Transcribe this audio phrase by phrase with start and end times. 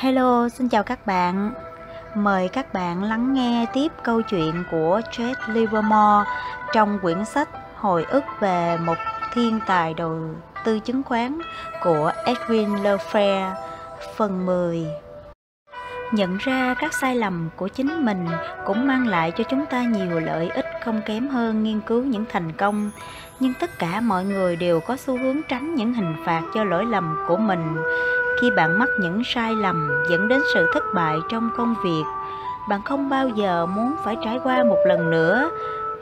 [0.00, 1.52] Hello, xin chào các bạn.
[2.14, 6.30] Mời các bạn lắng nghe tiếp câu chuyện của Jade Livermore
[6.72, 8.94] trong quyển sách Hồi ức về một
[9.32, 10.20] thiên tài đầu
[10.64, 11.38] tư chứng khoán
[11.82, 13.52] của Edwin Lefebvre,
[14.16, 14.86] phần 10.
[16.12, 18.26] Nhận ra các sai lầm của chính mình
[18.66, 22.24] cũng mang lại cho chúng ta nhiều lợi ích không kém hơn nghiên cứu những
[22.28, 22.90] thành công,
[23.40, 26.84] nhưng tất cả mọi người đều có xu hướng tránh những hình phạt cho lỗi
[26.86, 27.76] lầm của mình
[28.40, 32.04] khi bạn mắc những sai lầm dẫn đến sự thất bại trong công việc,
[32.68, 35.50] bạn không bao giờ muốn phải trải qua một lần nữa.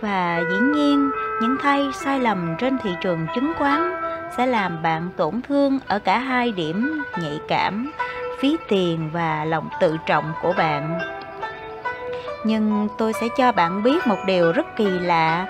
[0.00, 1.10] Và dĩ nhiên,
[1.40, 3.92] những thay, sai lầm trên thị trường chứng khoán
[4.36, 7.92] sẽ làm bạn tổn thương ở cả hai điểm nhạy cảm,
[8.40, 10.98] phí tiền và lòng tự trọng của bạn.
[12.44, 15.46] Nhưng tôi sẽ cho bạn biết một điều rất kỳ lạ.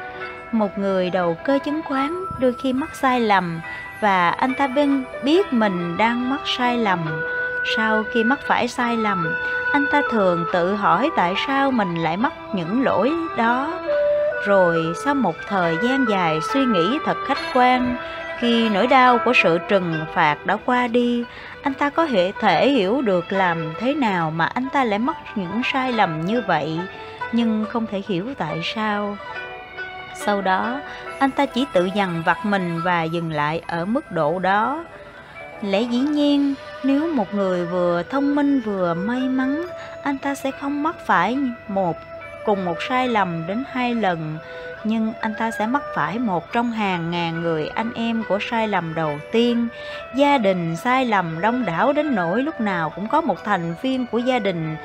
[0.53, 3.61] Một người đầu cơ chứng khoán đôi khi mắc sai lầm
[4.01, 7.23] và anh ta bên biết mình đang mắc sai lầm.
[7.77, 9.27] Sau khi mắc phải sai lầm,
[9.73, 13.81] anh ta thường tự hỏi tại sao mình lại mắc những lỗi đó.
[14.47, 17.97] Rồi sau một thời gian dài suy nghĩ thật khách quan,
[18.39, 21.25] khi nỗi đau của sự trừng phạt đã qua đi,
[21.63, 22.07] anh ta có
[22.41, 26.43] thể hiểu được làm thế nào mà anh ta lại mắc những sai lầm như
[26.47, 26.81] vậy.
[27.33, 29.17] Nhưng không thể hiểu tại sao
[30.25, 30.81] sau đó,
[31.19, 34.85] anh ta chỉ tự dằn vặt mình và dừng lại ở mức độ đó.
[35.63, 39.67] Lẽ dĩ nhiên, nếu một người vừa thông minh vừa may mắn,
[40.03, 41.97] anh ta sẽ không mắc phải một,
[42.45, 44.39] cùng một sai lầm đến hai lần.
[44.85, 48.69] Nhưng anh ta sẽ mắc phải một trong hàng ngàn người anh em của sai
[48.69, 49.69] lầm đầu tiên.
[50.17, 54.07] Gia đình sai lầm đông đảo đến nỗi lúc nào cũng có một thành viên
[54.07, 54.77] của gia đình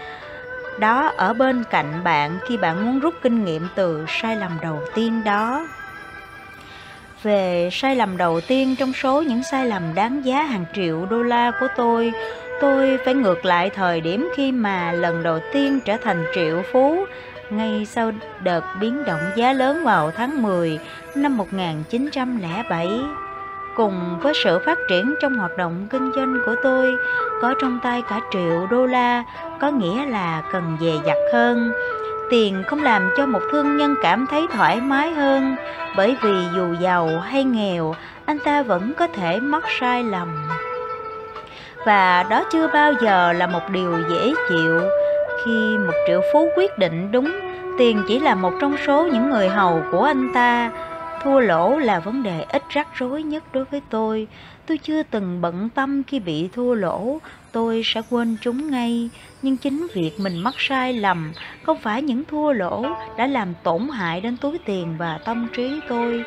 [0.80, 4.80] đó, ở bên cạnh bạn, khi bạn muốn rút kinh nghiệm từ sai lầm đầu
[4.96, 5.68] tiên đó.
[7.24, 11.24] Về sai lầm đầu tiên, trong số những sai lầm đáng giá hàng triệu đô
[11.24, 12.14] la của tôi
[12.62, 17.06] tôi phải ngược lại thời điểm khi mà lần đầu tiên trở thành triệu phú,
[17.50, 18.12] ngay sau
[18.44, 20.80] đợt biến động giá lớn vào tháng 10
[21.16, 22.90] năm 1907
[23.76, 26.96] cùng với sự phát triển trong hoạt động kinh doanh của tôi,
[27.42, 29.24] có trong tay cả triệu đô la,
[29.60, 31.72] có nghĩa là cần dè dặt hơn.
[32.30, 35.56] Tiền không làm cho một thương nhân cảm thấy thoải mái hơn,
[35.98, 37.96] bởi vì dù giàu hay nghèo,
[38.26, 40.28] anh ta vẫn có thể mắc sai lầm.
[41.86, 44.82] Và đó chưa bao giờ là một điều dễ chịu.
[45.46, 47.32] Khi một triệu phú quyết định đúng,
[47.78, 50.72] tiền chỉ là một trong số những người hầu của anh ta
[51.24, 54.28] thua lỗ là vấn đề ít rắc rối nhất đối với tôi.
[54.66, 57.18] Tôi chưa từng bận tâm khi bị thua lỗ.
[57.52, 59.10] Tôi sẽ quên chúng ngay.
[59.42, 61.32] Nhưng chính việc mình mắc sai lầm,
[61.64, 62.86] không phải những thua lỗ
[63.18, 66.24] đã làm tổn hại đến túi tiền và tâm trí tôi.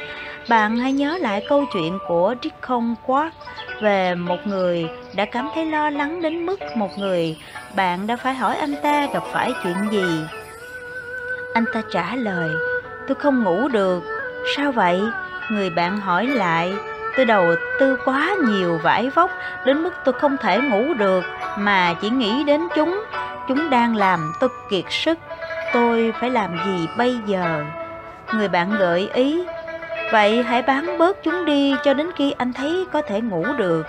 [0.49, 3.34] Bạn hãy nhớ lại câu chuyện của Dickon Quark
[3.81, 7.37] về một người đã cảm thấy lo lắng đến mức một người.
[7.76, 10.21] Bạn đã phải hỏi anh ta gặp phải chuyện gì.
[11.55, 12.50] Anh ta trả lời,
[13.09, 14.13] tôi không ngủ được
[14.56, 15.03] sao vậy?
[15.50, 16.75] Người bạn hỏi lại,
[17.16, 19.31] tôi đầu tư quá nhiều vải vóc,
[19.65, 21.25] đến mức tôi không thể ngủ được,
[21.59, 23.05] mà chỉ nghĩ đến chúng.
[23.49, 25.19] Chúng đang làm tôi kiệt sức,
[25.72, 27.65] tôi phải làm gì bây giờ?
[28.32, 29.44] Người bạn gợi ý,
[30.12, 33.87] vậy hãy bán bớt chúng đi cho đến khi anh thấy có thể ngủ được.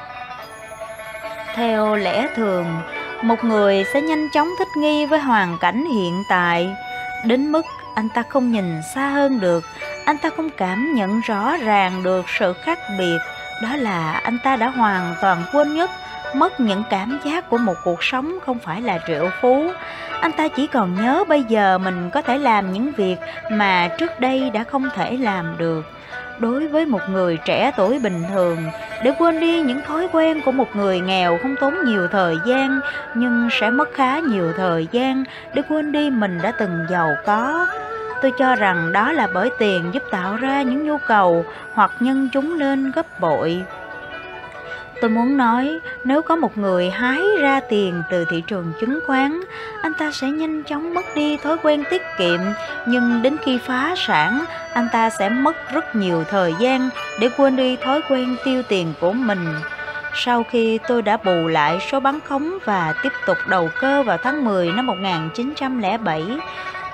[1.55, 2.65] Theo lẽ thường,
[3.21, 6.75] một người sẽ nhanh chóng thích nghi với hoàn cảnh hiện tại,
[7.25, 9.63] đến mức anh ta không nhìn xa hơn được.
[10.05, 13.17] Anh ta không cảm nhận rõ ràng được sự khác biệt.
[13.63, 15.89] Đó là anh ta đã hoàn toàn quên nhất
[16.35, 19.71] mất những cảm giác của một cuộc sống không phải là triệu phú.
[20.21, 23.17] Anh ta chỉ còn nhớ bây giờ mình có thể làm những việc
[23.51, 25.85] mà trước đây đã không thể làm được
[26.39, 28.57] đối với một người trẻ tuổi bình thường.
[29.03, 32.79] Để quên đi những thói quen của một người nghèo không tốn nhiều thời gian,
[33.15, 35.23] nhưng sẽ mất khá nhiều thời gian.
[35.53, 37.67] Để quên đi, mình đã từng giàu có.
[38.21, 42.29] Tôi cho rằng đó là bởi tiền giúp tạo ra những nhu cầu hoặc nhân
[42.33, 43.63] chúng lên gấp bội
[45.01, 49.39] tôi muốn nói nếu có một người hái ra tiền từ thị trường chứng khoán
[49.81, 52.39] anh ta sẽ nhanh chóng mất đi thói quen tiết kiệm
[52.87, 56.89] nhưng đến khi phá sản anh ta sẽ mất rất nhiều thời gian
[57.19, 59.55] để quên đi thói quen tiêu tiền của mình
[60.17, 64.17] sau khi tôi đã bù lại số bán khống và tiếp tục đầu cơ vào
[64.17, 66.23] tháng 10 năm 1907,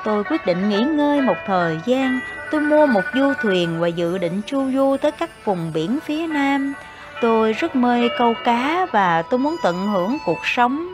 [0.03, 2.19] tôi quyết định nghỉ ngơi một thời gian.
[2.51, 6.27] Tôi mua một du thuyền và dự định chu du tới các vùng biển phía
[6.27, 6.73] Nam.
[7.21, 10.93] Tôi rất mê câu cá và tôi muốn tận hưởng cuộc sống.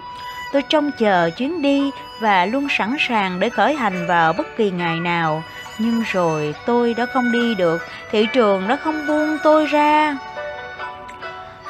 [0.53, 4.71] Tôi trông chờ chuyến đi và luôn sẵn sàng để khởi hành vào bất kỳ
[4.71, 5.43] ngày nào.
[5.79, 7.81] Nhưng rồi tôi đã không đi được,
[8.11, 10.17] thị trường đã không buông tôi ra.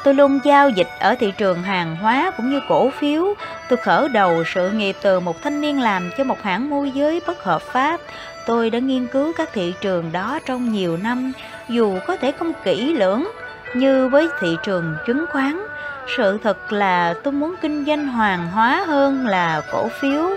[0.04, 3.34] Tôi luôn giao dịch ở thị trường hàng hóa cũng như cổ phiếu.
[3.68, 7.20] Tôi khởi đầu sự nghiệp từ một thanh niên làm cho một hãng môi giới
[7.26, 8.00] bất hợp pháp.
[8.46, 11.32] Tôi đã nghiên cứu các thị trường đó trong nhiều năm,
[11.68, 13.28] dù có thể không kỹ lưỡng
[13.74, 15.60] như với thị trường chứng khoán.
[16.16, 20.30] Sự thật là tôi muốn kinh doanh hoàng hóa hơn là cổ phiếu.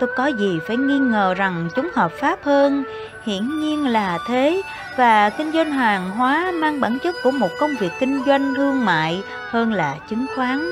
[0.00, 2.84] Tôi có gì phải nghi ngờ rằng chúng hợp pháp hơn?
[3.24, 4.62] Hiển nhiên là thế,
[4.96, 8.84] và kinh doanh hàng hóa mang bản chất của một công việc kinh doanh thương
[8.84, 10.66] mại hơn là chứng khoán.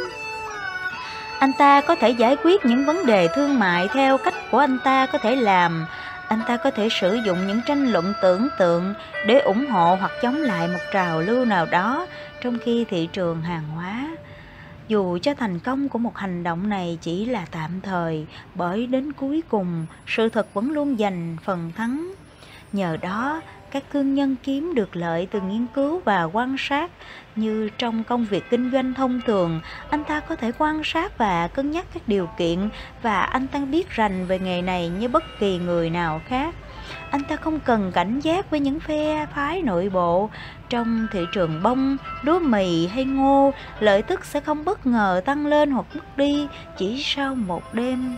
[1.38, 4.78] Anh ta có thể giải quyết những vấn đề thương mại theo cách của anh
[4.78, 5.86] ta có thể làm.
[6.34, 8.94] Anh ta có thể sử dụng những tranh luận tưởng tượng
[9.26, 12.06] để ủng hộ hoặc chống lại một trào lưu nào đó
[12.42, 14.16] trong khi thị trường hàng hóa.
[14.88, 19.12] Dù cho thành công của một hành động này chỉ là tạm thời, bởi đến
[19.12, 22.14] cuối cùng sự thật vẫn luôn giành phần thắng.
[22.72, 23.40] Nhờ đó,
[23.70, 26.90] các thương nhân kiếm được lợi từ nghiên cứu và quan sát
[27.36, 29.60] như trong công việc kinh doanh thông thường
[29.90, 32.68] anh ta có thể quan sát và cân nhắc các điều kiện
[33.02, 36.54] và anh ta biết rành về nghề này như bất kỳ người nào khác
[37.10, 40.30] anh ta không cần cảnh giác với những phe phái nội bộ
[40.68, 45.46] trong thị trường bông, lúa mì hay ngô, lợi tức sẽ không bất ngờ tăng
[45.46, 46.48] lên hoặc mất đi
[46.78, 48.16] chỉ sau một đêm.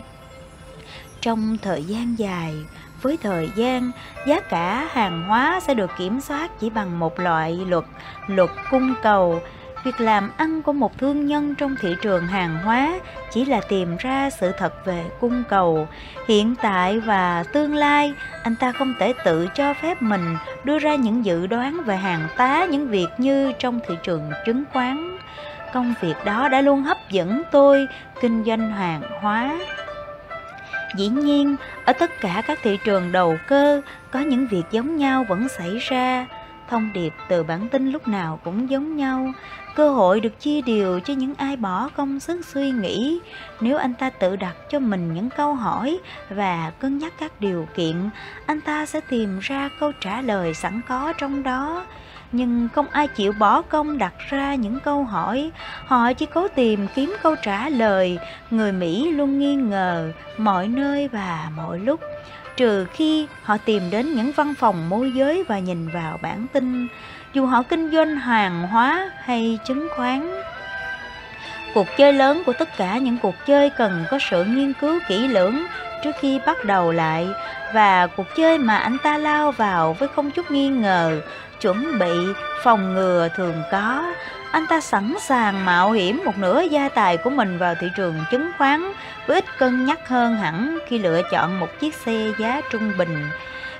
[1.21, 2.53] Trong thời gian dài,
[3.01, 3.91] với thời gian,
[4.25, 7.83] giá cả hàng hóa sẽ được kiểm soát chỉ bằng một loại luật,
[8.27, 9.41] luật cung cầu.
[9.83, 12.99] Việc làm ăn của một thương nhân trong thị trường hàng hóa
[13.31, 15.87] chỉ là tìm ra sự thật về cung cầu.
[16.27, 18.13] Hiện tại và tương lai,
[18.43, 22.27] anh ta không thể tự cho phép mình đưa ra những dự đoán về hàng
[22.37, 25.17] tá những việc như trong thị trường chứng khoán.
[25.73, 27.87] Công việc đó đã luôn hấp dẫn tôi
[28.21, 29.57] kinh doanh hàng hóa
[30.95, 31.55] Dĩ nhiên,
[31.85, 33.81] ở tất cả các thị trường đầu cơ,
[34.11, 36.27] có những việc giống nhau vẫn xảy ra.
[36.69, 39.33] Thông điệp từ bản tin lúc nào cũng giống nhau.
[39.75, 43.19] Cơ hội được chia đều cho những ai bỏ công sức suy nghĩ.
[43.61, 45.99] Nếu anh ta tự đặt cho mình những câu hỏi
[46.29, 48.09] và cân nhắc các điều kiện,
[48.45, 51.85] anh ta sẽ tìm ra câu trả lời sẵn có trong đó
[52.31, 55.51] nhưng không ai chịu bỏ công đặt ra những câu hỏi.
[55.85, 58.19] Họ chỉ cố tìm kiếm câu trả lời.
[58.51, 61.99] Người mỹ luôn nghi ngờ mọi nơi và mọi lúc.
[62.57, 66.87] Trừ khi họ tìm đến những văn phòng môi giới và nhìn vào bản tin.
[67.33, 70.41] Dù họ kinh doanh hàng hóa hay chứng khoán.
[71.73, 75.27] Cuộc chơi lớn của tất cả những cuộc chơi cần có sự nghiên cứu kỹ
[75.27, 75.65] lưỡng
[76.03, 77.27] trước khi bắt đầu lại.
[77.73, 81.21] Và cuộc chơi mà anh ta lao vào với không chút nghi ngờ
[81.61, 82.33] chuẩn bị,
[82.63, 84.13] phòng ngừa thường có.
[84.51, 88.15] Anh ta sẵn sàng mạo hiểm một nửa gia tài của mình vào thị trường
[88.31, 88.91] chứng khoán,
[89.27, 93.29] với ít cân nhắc hơn hẳn khi lựa chọn một chiếc xe giá trung bình.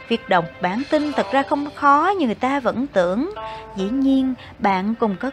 [0.07, 3.33] Việc đọc bản tin thật ra không khó như người ta vẫn tưởng.
[3.75, 5.31] Dĩ nhiên, bạn cùng có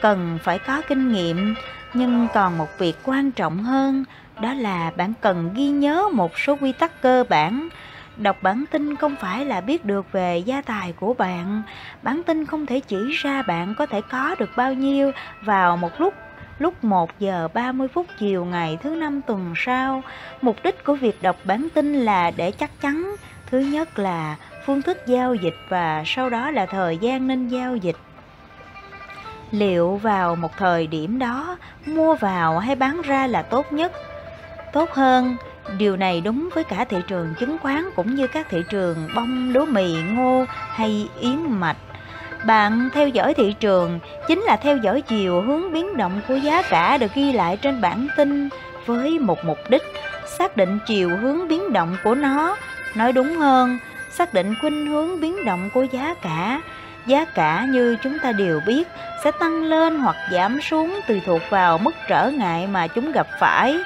[0.00, 1.54] cần phải có kinh nghiệm,
[1.94, 4.04] nhưng còn một việc quan trọng hơn,
[4.40, 7.68] đó là bạn cần ghi nhớ một số quy tắc cơ bản.
[8.16, 11.62] Đọc bản tin không phải là biết được về gia tài của bạn.
[12.02, 15.12] Bản tin không thể chỉ ra bạn có thể có được bao nhiêu
[15.42, 16.14] vào một lúc
[16.58, 20.02] lúc 1 giờ 30 phút chiều ngày thứ năm tuần sau.
[20.42, 23.16] Mục đích của việc đọc bản tin là để chắc chắn.
[23.46, 24.36] Thứ nhất là
[24.66, 27.96] phương thức giao dịch và sau đó là thời gian nên giao dịch.
[29.50, 31.56] Liệu vào một thời điểm đó,
[31.86, 33.92] mua vào hay bán ra là tốt nhất?
[34.72, 35.36] Tốt hơn
[35.78, 39.52] Điều này đúng với cả thị trường chứng khoán cũng như các thị trường bông,
[39.52, 41.76] lúa mì, ngô hay yến mạch.
[42.46, 46.62] Bạn theo dõi thị trường chính là theo dõi chiều hướng biến động của giá
[46.62, 48.48] cả được ghi lại trên bản tin
[48.86, 49.82] với một mục đích
[50.38, 52.56] xác định chiều hướng biến động của nó.
[52.94, 53.78] Nói đúng hơn,
[54.10, 56.60] xác định khuynh hướng biến động của giá cả.
[57.06, 58.88] Giá cả như chúng ta đều biết
[59.24, 63.26] sẽ tăng lên hoặc giảm xuống tùy thuộc vào mức trở ngại mà chúng gặp
[63.40, 63.78] phải.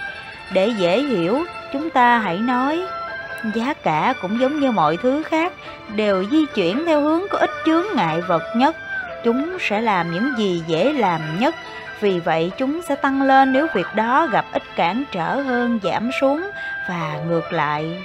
[0.52, 1.44] Để dễ hiểu,
[1.78, 2.86] chúng ta hãy nói.
[3.54, 5.52] Giá cả cũng giống như mọi thứ khác,
[5.94, 8.76] đều di chuyển theo hướng có ít chướng ngại vật nhất.
[9.24, 11.54] Chúng sẽ làm những gì dễ làm nhất,
[12.00, 16.10] vì vậy chúng sẽ tăng lên nếu việc đó gặp ít cản trở hơn giảm
[16.20, 16.42] xuống
[16.88, 18.04] và ngược lại.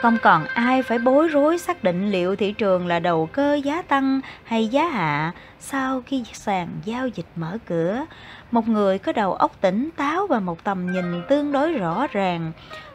[0.00, 3.82] Không còn ai phải bối rối xác định liệu thị trường là đầu cơ giá
[3.82, 8.04] tăng hay giá hạ sau khi sàn giao dịch mở cửa
[8.50, 12.52] một người có đầu óc tỉnh táo và một tầm nhìn tương đối rõ ràng,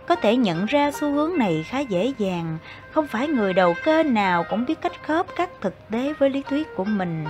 [0.08, 2.58] có thể nhận ra xu hướng này khá dễ dàng.
[2.92, 6.44] Không phải người đầu cơ nào cũng biết cách khớp các thực tế với lý
[6.50, 7.26] thuyết của mình.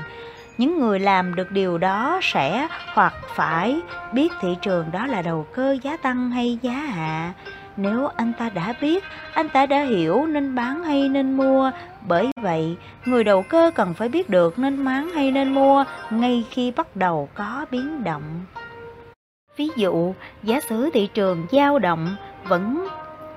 [0.58, 3.82] Những người làm được điều đó sẽ hoặc phải
[4.14, 7.34] biết thị trường đó là đầu cơ giá tăng hay giá hạ.
[7.82, 11.72] Nếu anh ta đã biết, anh ta đã hiểu nên bán hay nên mua.
[12.08, 16.46] Bởi vậy, người đầu cơ cần phải biết được nên bán hay nên mua ngay
[16.50, 18.24] khi bắt đầu có biến động.
[19.58, 22.88] Ví dụ, giá sử thị trường dao động vẫn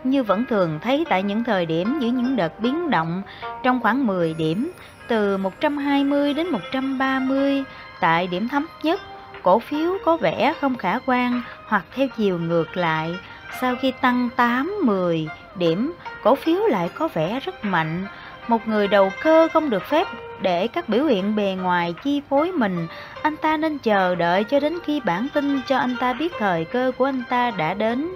[0.04, 3.22] như vẫn thường thấy tại những thời điểm giữa những đợt biến động
[3.62, 4.70] trong khoảng 10 điểm,
[5.08, 7.64] từ 120 đến 130,
[8.00, 9.00] tại điểm thấp nhất,
[9.42, 13.14] cổ phiếu có vẻ không khả quan hoặc theo chiều ngược lại.
[13.60, 15.92] Sau khi tăng 8, 10 điểm,
[16.22, 18.06] cổ phiếu lại có vẻ rất mạnh.
[18.48, 20.06] Một người đầu cơ không được phép
[20.40, 22.86] để các biểu hiện bề ngoài chi phối mình,
[23.22, 26.64] anh ta nên chờ đợi cho đến khi bản tin cho anh ta biết thời
[26.64, 28.08] cơ của anh ta đã đến.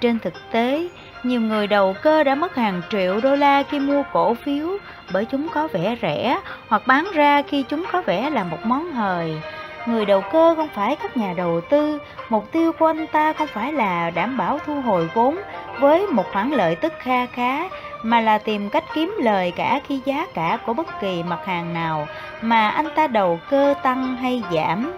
[0.00, 0.88] Trên thực tế,
[1.22, 4.68] nhiều người đầu cơ đã mất hàng triệu đô la khi mua cổ phiếu
[5.12, 8.92] bởi chúng có vẻ rẻ hoặc bán ra khi chúng có vẻ là một món
[8.92, 9.40] hời.
[9.86, 13.46] Người đầu cơ không phải các nhà đầu tư, mục tiêu của anh ta không
[13.46, 15.38] phải là đảm bảo thu hồi vốn
[15.80, 17.68] với một khoản lợi tức kha khá,
[18.02, 21.74] mà là tìm cách kiếm lời cả khi giá cả của bất kỳ mặt hàng
[21.74, 22.06] nào
[22.40, 24.92] mà anh ta đầu cơ tăng hay giảm.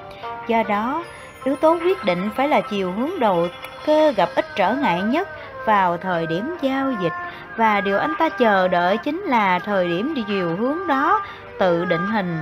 [0.47, 1.05] Do đó,
[1.45, 3.47] yếu tố quyết định phải là chiều hướng đầu
[3.87, 5.29] cơ gặp ít trở ngại nhất
[5.67, 7.13] vào thời điểm giao dịch
[7.57, 11.23] và điều anh ta chờ đợi chính là thời điểm đi chiều hướng đó
[11.59, 12.39] tự định hình.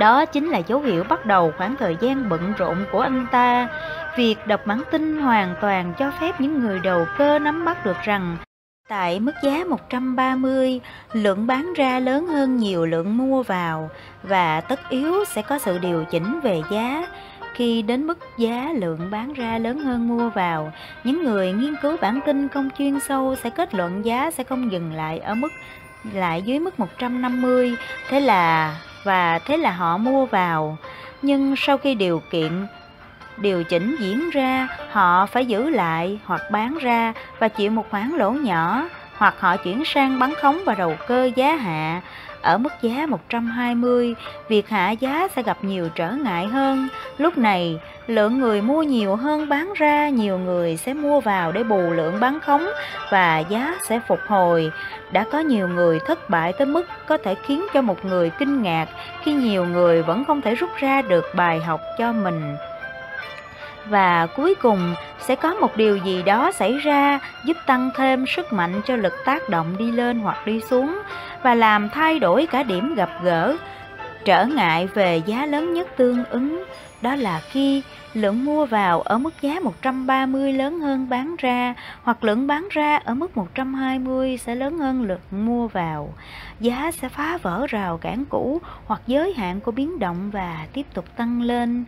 [0.00, 3.68] Đó chính là dấu hiệu bắt đầu khoảng thời gian bận rộn của anh ta.
[4.16, 7.96] Việc đọc bản tin hoàn toàn cho phép những người đầu cơ nắm bắt được
[8.04, 8.36] rằng
[8.88, 10.80] Tại mức giá 130,
[11.12, 13.90] lượng bán ra lớn hơn nhiều lượng mua vào
[14.22, 17.06] và tất yếu sẽ có sự điều chỉnh về giá
[17.54, 20.72] khi đến mức giá lượng bán ra lớn hơn mua vào.
[21.04, 24.72] Những người nghiên cứu bản tin không chuyên sâu sẽ kết luận giá sẽ không
[24.72, 25.52] dừng lại ở mức
[26.12, 27.76] lại dưới mức 150,
[28.08, 30.78] thế là và thế là họ mua vào.
[31.22, 32.66] Nhưng sau khi điều kiện
[33.36, 38.10] điều chỉnh diễn ra, họ phải giữ lại hoặc bán ra và chịu một khoản
[38.16, 42.00] lỗ nhỏ, hoặc họ chuyển sang bán khống và đầu cơ giá hạ.
[42.42, 44.14] Ở mức giá 120,
[44.48, 46.88] việc hạ giá sẽ gặp nhiều trở ngại hơn.
[47.18, 51.64] Lúc này, lượng người mua nhiều hơn bán ra, nhiều người sẽ mua vào để
[51.64, 52.66] bù lượng bán khống
[53.10, 54.72] và giá sẽ phục hồi.
[55.12, 58.62] Đã có nhiều người thất bại tới mức có thể khiến cho một người kinh
[58.62, 58.88] ngạc
[59.22, 62.56] khi nhiều người vẫn không thể rút ra được bài học cho mình
[63.86, 68.52] và cuối cùng sẽ có một điều gì đó xảy ra giúp tăng thêm sức
[68.52, 70.98] mạnh cho lực tác động đi lên hoặc đi xuống
[71.42, 73.56] và làm thay đổi cả điểm gặp gỡ
[74.24, 76.64] trở ngại về giá lớn nhất tương ứng,
[77.02, 77.82] đó là khi
[78.14, 82.96] lượng mua vào ở mức giá 130 lớn hơn bán ra, hoặc lượng bán ra
[82.96, 86.14] ở mức 120 sẽ lớn hơn lượng mua vào.
[86.60, 90.86] Giá sẽ phá vỡ rào cản cũ hoặc giới hạn của biến động và tiếp
[90.94, 91.84] tục tăng lên.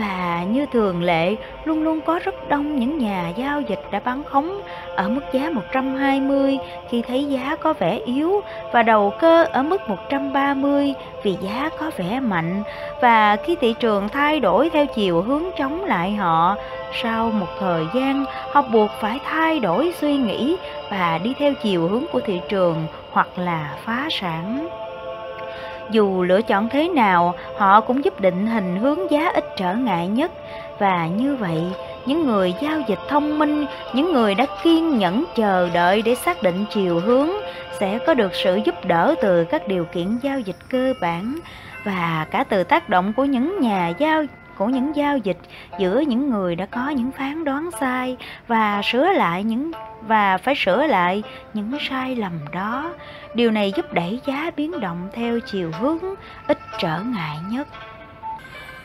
[0.00, 4.24] Và như thường lệ, luôn luôn có rất đông những nhà giao dịch đã bán
[4.24, 4.60] khống
[4.96, 6.58] ở mức giá 120
[6.90, 8.40] khi thấy giá có vẻ yếu
[8.72, 12.62] và đầu cơ ở mức 130 vì giá có vẻ mạnh
[13.00, 16.56] và khi thị trường thay đổi theo chiều hướng chống lại họ,
[17.02, 20.56] sau một thời gian họ buộc phải thay đổi suy nghĩ
[20.90, 24.68] và đi theo chiều hướng của thị trường hoặc là phá sản.
[25.90, 30.08] Dù lựa chọn thế nào, họ cũng giúp định hình hướng giá ít trở ngại
[30.08, 30.32] nhất.
[30.78, 31.62] Và như vậy,
[32.06, 36.42] những người giao dịch thông minh, những người đã kiên nhẫn chờ đợi để xác
[36.42, 37.28] định chiều hướng
[37.80, 41.38] sẽ có được sự giúp đỡ từ các điều kiện giao dịch cơ bản
[41.84, 44.24] và cả từ tác động của những nhà giao
[44.58, 45.38] của những giao dịch
[45.78, 48.16] giữa những người đã có những phán đoán sai
[48.46, 51.22] và sửa lại những và phải sửa lại
[51.54, 52.90] những sai lầm đó.
[53.34, 55.98] Điều này giúp đẩy giá biến động theo chiều hướng
[56.46, 57.68] ít trở ngại nhất.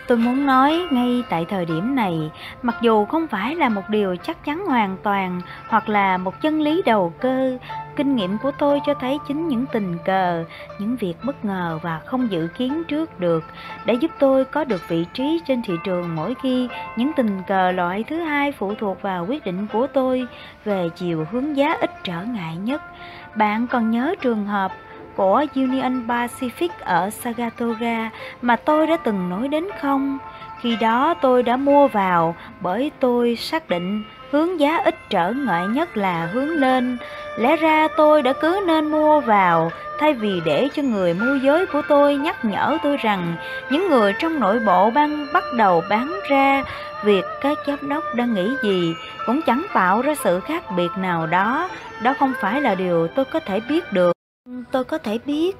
[0.07, 4.15] Tôi muốn nói ngay tại thời điểm này, mặc dù không phải là một điều
[4.15, 7.57] chắc chắn hoàn toàn hoặc là một chân lý đầu cơ,
[7.95, 10.43] kinh nghiệm của tôi cho thấy chính những tình cờ,
[10.79, 13.43] những việc bất ngờ và không dự kiến trước được
[13.85, 17.71] đã giúp tôi có được vị trí trên thị trường mỗi khi những tình cờ
[17.71, 20.27] loại thứ hai phụ thuộc vào quyết định của tôi
[20.65, 22.81] về chiều hướng giá ít trở ngại nhất.
[23.35, 24.71] Bạn còn nhớ trường hợp
[25.15, 28.11] của Union Pacific ở Sagatora
[28.41, 30.17] mà tôi đã từng nói đến không?
[30.65, 35.67] Khi đó tôi đã mua vào bởi tôi xác định hướng giá ít trở ngại
[35.67, 36.97] nhất là hướng lên.
[37.37, 41.65] Lẽ ra tôi đã cứ nên mua vào thay vì để cho người môi giới
[41.65, 43.35] của tôi nhắc nhở tôi rằng
[43.69, 46.63] những người trong nội bộ ban bắt đầu bán ra
[47.03, 48.93] việc các giám đốc đang nghĩ gì
[49.25, 51.69] cũng chẳng tạo ra sự khác biệt nào đó.
[52.03, 54.13] Đó không phải là điều tôi có thể biết được.
[54.71, 55.55] Tôi có thể biết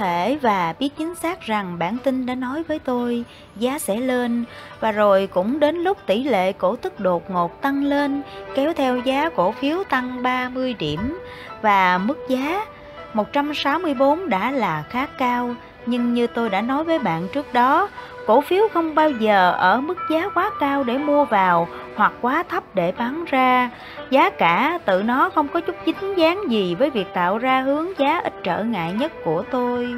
[0.00, 3.24] thể và biết chính xác rằng bản tin đã nói với tôi,
[3.56, 4.44] giá sẽ lên.
[4.80, 8.22] Và rồi cũng đến lúc tỷ lệ cổ tức đột ngột tăng lên,
[8.54, 11.18] kéo theo giá cổ phiếu tăng 30 điểm.
[11.62, 12.66] Và mức giá
[13.14, 15.54] 164 đã là khá cao,
[15.86, 17.88] nhưng như tôi đã nói với bạn trước đó
[18.30, 22.42] cổ phiếu không bao giờ ở mức giá quá cao để mua vào hoặc quá
[22.48, 23.70] thấp để bán ra.
[24.10, 27.86] Giá cả tự nó không có chút dính dáng gì với việc tạo ra hướng
[27.98, 29.94] giá ít trở ngại nhất của tôi.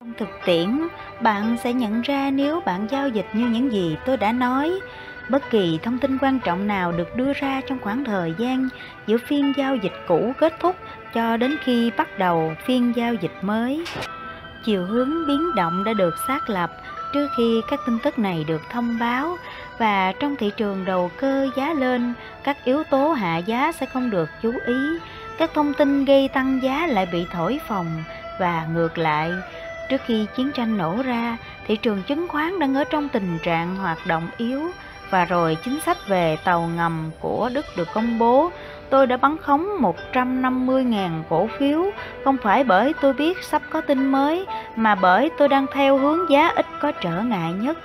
[0.00, 0.88] Trong thực tiễn,
[1.20, 4.80] bạn sẽ nhận ra nếu bạn giao dịch như những gì tôi đã nói.
[5.28, 8.68] Bất kỳ thông tin quan trọng nào được đưa ra trong khoảng thời gian
[9.06, 10.76] giữa phiên giao dịch cũ kết thúc
[11.14, 13.84] cho đến khi bắt đầu phiên giao dịch mới.
[14.64, 16.70] Chiều hướng biến động đã được xác lập
[17.12, 19.36] trước khi các tin tức này được thông báo.
[19.78, 22.14] Và trong thị trường đầu cơ giá lên,
[22.44, 24.98] các yếu tố hạ giá sẽ không được chú ý.
[25.38, 28.04] Các thông tin gây tăng giá lại bị thổi phồng
[28.40, 29.32] và ngược lại.
[29.90, 33.76] Trước khi chiến tranh nổ ra, thị trường chứng khoán đang ở trong tình trạng
[33.76, 34.70] hoạt động yếu.
[35.10, 38.50] Và rồi chính sách về tàu ngầm của Đức được công bố
[38.92, 39.66] tôi đã bắn khống
[40.12, 41.84] 150.000 cổ phiếu,
[42.24, 44.46] không phải bởi tôi biết sắp có tin mới,
[44.76, 47.78] mà bởi tôi đang theo hướng giá ít có trở ngại nhất.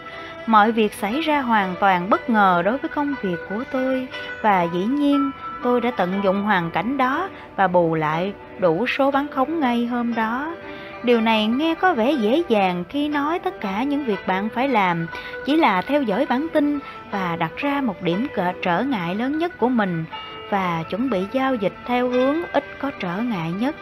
[0.48, 4.08] Mọi việc xảy ra hoàn toàn bất ngờ đối với công việc của tôi,
[4.42, 5.32] và dĩ nhiên
[5.64, 9.86] tôi đã tận dụng hoàn cảnh đó và bù lại đủ số bán khống ngay
[9.86, 10.56] hôm đó.
[11.04, 14.70] Điều này nghe có vẻ dễ dàng khi nói tất cả những việc bạn phải
[14.70, 15.08] làm
[15.46, 16.80] chỉ là theo dõi bản tin
[17.12, 18.28] và đặt ra một điểm
[18.62, 20.06] trở ngại lớn nhất của mình
[20.50, 23.75] và chuẩn bị giao dịch theo hướng ít có trở ngại nhất.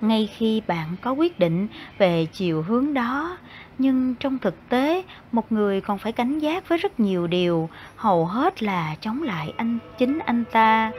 [0.00, 3.36] Ngay khi bạn có quyết định về chiều hướng đó,
[3.78, 8.26] nhưng trong thực tế, một người còn phải cảnh giác với rất nhiều điều, hầu
[8.26, 10.92] hết là chống lại anh chính anh ta.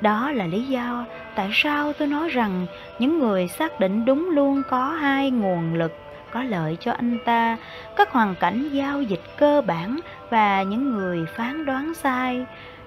[0.00, 2.66] Đó là lý do tại sao tôi nói rằng
[2.98, 5.92] những người xác định đúng luôn có hai nguồn lực
[6.32, 7.56] có lợi cho anh ta,
[7.96, 12.46] các hoàn cảnh giao dịch cơ bản và những người phán đoán sai.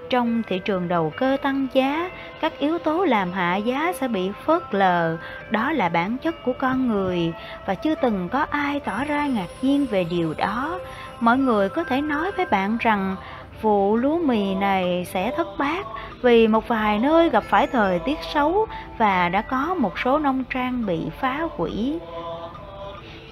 [0.10, 2.10] Trong thị trường đầu cơ tăng giá,
[2.42, 5.18] các yếu tố làm hạ giá sẽ bị phớt lờ,
[5.50, 7.34] đó là bản chất của con người
[7.66, 10.80] và chưa từng có ai tỏ ra ngạc nhiên về điều đó.
[11.20, 13.16] Mọi người có thể nói với bạn rằng
[13.62, 15.86] vụ lúa mì này sẽ thất bát
[16.22, 18.66] vì một vài nơi gặp phải thời tiết xấu
[18.98, 22.00] và đã có một số nông trang bị phá hủy.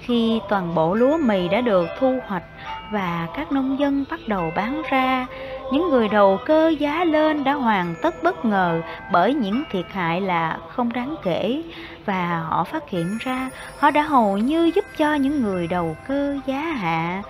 [0.00, 2.44] Khi toàn bộ lúa mì đã được thu hoạch
[2.92, 5.26] và các nông dân bắt đầu bán ra,
[5.72, 8.80] những người đầu cơ giá lên đã hoàn tất bất ngờ
[9.12, 11.62] bởi những thiệt hại là không đáng kể.
[12.06, 16.36] Và họ phát hiện ra, họ đã hầu như giúp cho những người đầu cơ
[16.46, 17.22] giá hạ.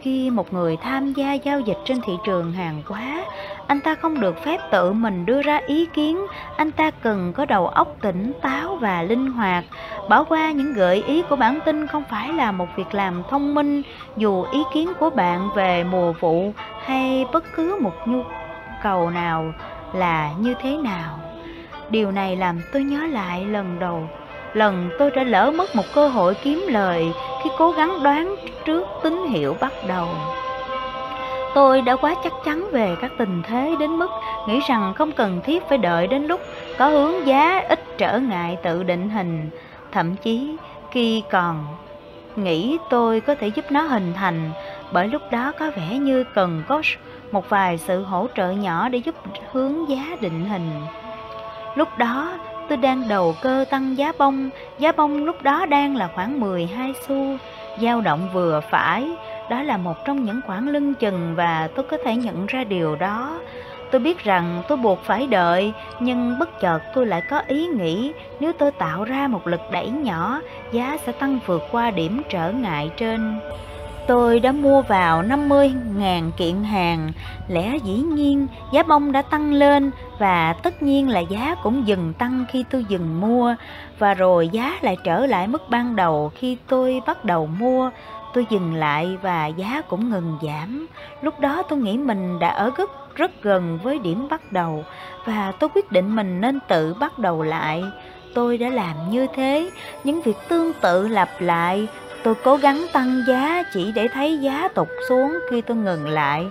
[0.00, 3.24] Khi một người tham gia giao dịch trên thị trường hàng hóa
[3.66, 6.26] anh ta không được phép tự mình đưa ra ý kiến.
[6.56, 9.64] Anh ta cần có đầu óc tỉnh táo và linh hoạt.
[10.08, 13.54] Bỏ qua những gợi ý của bản tin không phải là một việc làm thông
[13.54, 13.82] minh,
[14.16, 16.52] dù ý kiến của bạn về mùa vụ
[16.84, 18.22] hay bất cứ một nhu
[18.82, 19.52] cầu nào
[19.94, 21.18] là như thế nào.
[21.90, 24.08] Điều này làm tôi nhớ lại lần đầu,
[24.52, 27.12] lần tôi đã lỡ mất một cơ hội kiếm lời
[27.44, 30.08] khi cố gắng đoán trước tín hiệu bắt đầu
[31.54, 34.10] tôi đã quá chắc chắn về các tình thế đến mức
[34.48, 36.40] nghĩ rằng không cần thiết phải đợi đến lúc
[36.78, 39.50] có hướng giá ít trở ngại tự định hình.
[39.92, 40.56] Thậm chí
[40.90, 41.66] khi còn
[42.36, 44.50] nghĩ tôi có thể giúp nó hình thành
[44.92, 46.82] bởi lúc đó có vẻ như cần có
[47.32, 49.14] một vài sự hỗ trợ nhỏ để giúp
[49.52, 50.70] hướng giá định hình.
[51.74, 52.38] Lúc đó
[52.68, 56.92] tôi đang đầu cơ tăng giá bông, giá bông lúc đó đang là khoảng 12
[57.08, 57.36] xu,
[57.80, 59.10] dao động vừa phải,
[59.50, 62.96] đó là một trong những khoản lưng chừng và tôi có thể nhận ra điều
[62.96, 63.40] đó.
[63.90, 68.12] Tôi biết rằng tôi buộc phải đợi, nhưng bất chợt tôi lại có ý nghĩ
[68.40, 70.40] nếu tôi tạo ra một lực đẩy nhỏ,
[70.72, 73.40] giá sẽ tăng vượt qua điểm trở ngại trên.
[74.06, 77.12] Tôi đã mua vào 50.000 kiện hàng,
[77.48, 82.12] lẽ dĩ nhiên giá bông đã tăng lên và tất nhiên là giá cũng dừng
[82.18, 83.54] tăng khi tôi dừng mua
[83.98, 87.90] và rồi giá lại trở lại mức ban đầu khi tôi bắt đầu mua.
[88.34, 90.86] Tôi dừng lại và giá cũng ngừng giảm.
[91.22, 94.84] Lúc đó tôi nghĩ mình đã ở gấp rất gần với điểm bắt đầu
[95.24, 97.84] và tôi quyết định mình nên tự bắt đầu lại.
[98.34, 99.70] Tôi đã làm như thế,
[100.04, 101.88] những việc tương tự lặp lại
[102.24, 106.46] Tôi cố gắng tăng giá chỉ để thấy giá tụt xuống khi tôi ngừng lại.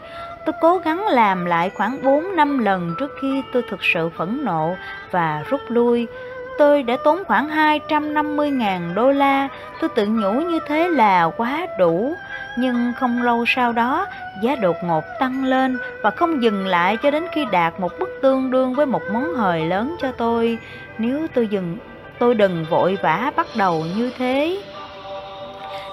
[0.45, 4.45] Tôi cố gắng làm lại khoảng 4 năm lần trước khi tôi thực sự phẫn
[4.45, 4.75] nộ
[5.11, 6.07] và rút lui.
[6.57, 9.47] Tôi đã tốn khoảng 250.000 đô la.
[9.81, 12.13] Tôi tự nhủ như thế là quá đủ.
[12.57, 14.07] Nhưng không lâu sau đó,
[14.41, 18.19] giá đột ngột tăng lên và không dừng lại cho đến khi đạt một mức
[18.21, 20.57] tương đương với một món hời lớn cho tôi.
[20.97, 21.77] Nếu tôi dừng
[22.19, 24.57] tôi đừng vội vã bắt đầu như thế.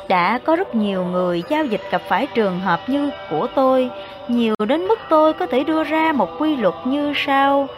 [0.09, 3.91] Đã có rất nhiều người giao dịch gặp phải trường hợp như của tôi,
[4.29, 7.69] nhiều đến mức tôi có thể đưa ra một quy luật như sau.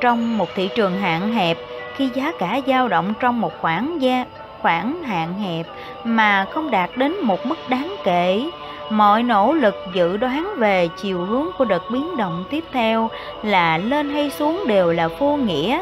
[0.00, 1.56] Trong một thị trường hạn hẹp,
[1.98, 4.24] khi giá cả dao động trong một khoảng gia
[4.62, 5.66] khoảng hạn hẹp
[6.04, 8.50] mà không đạt đến một mức đáng kể,
[8.90, 13.10] mọi nỗ lực dự đoán về chiều hướng của đợt biến động tiếp theo
[13.42, 15.80] là lên hay xuống đều là vô nghĩa.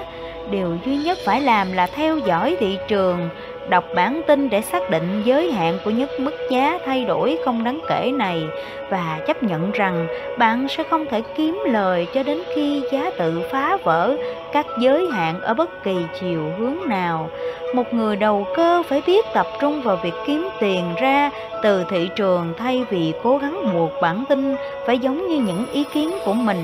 [0.50, 3.29] Điều duy nhất phải làm là theo dõi thị trường
[3.68, 7.64] đọc bản tin để xác định giới hạn của những mức giá thay đổi không
[7.64, 8.42] đáng kể này
[8.90, 10.07] và chấp nhận rằng
[10.38, 14.16] bạn sẽ không thể kiếm lời cho đến khi giá tự phá vỡ
[14.52, 17.31] các giới hạn ở bất kỳ chiều hướng nào.
[17.74, 21.31] Một người đầu cơ phải biết tập trung vào việc kiếm tiền ra
[21.62, 25.85] từ thị trường thay vì cố gắng buộc bản tin phải giống như những ý
[25.94, 26.62] kiến của mình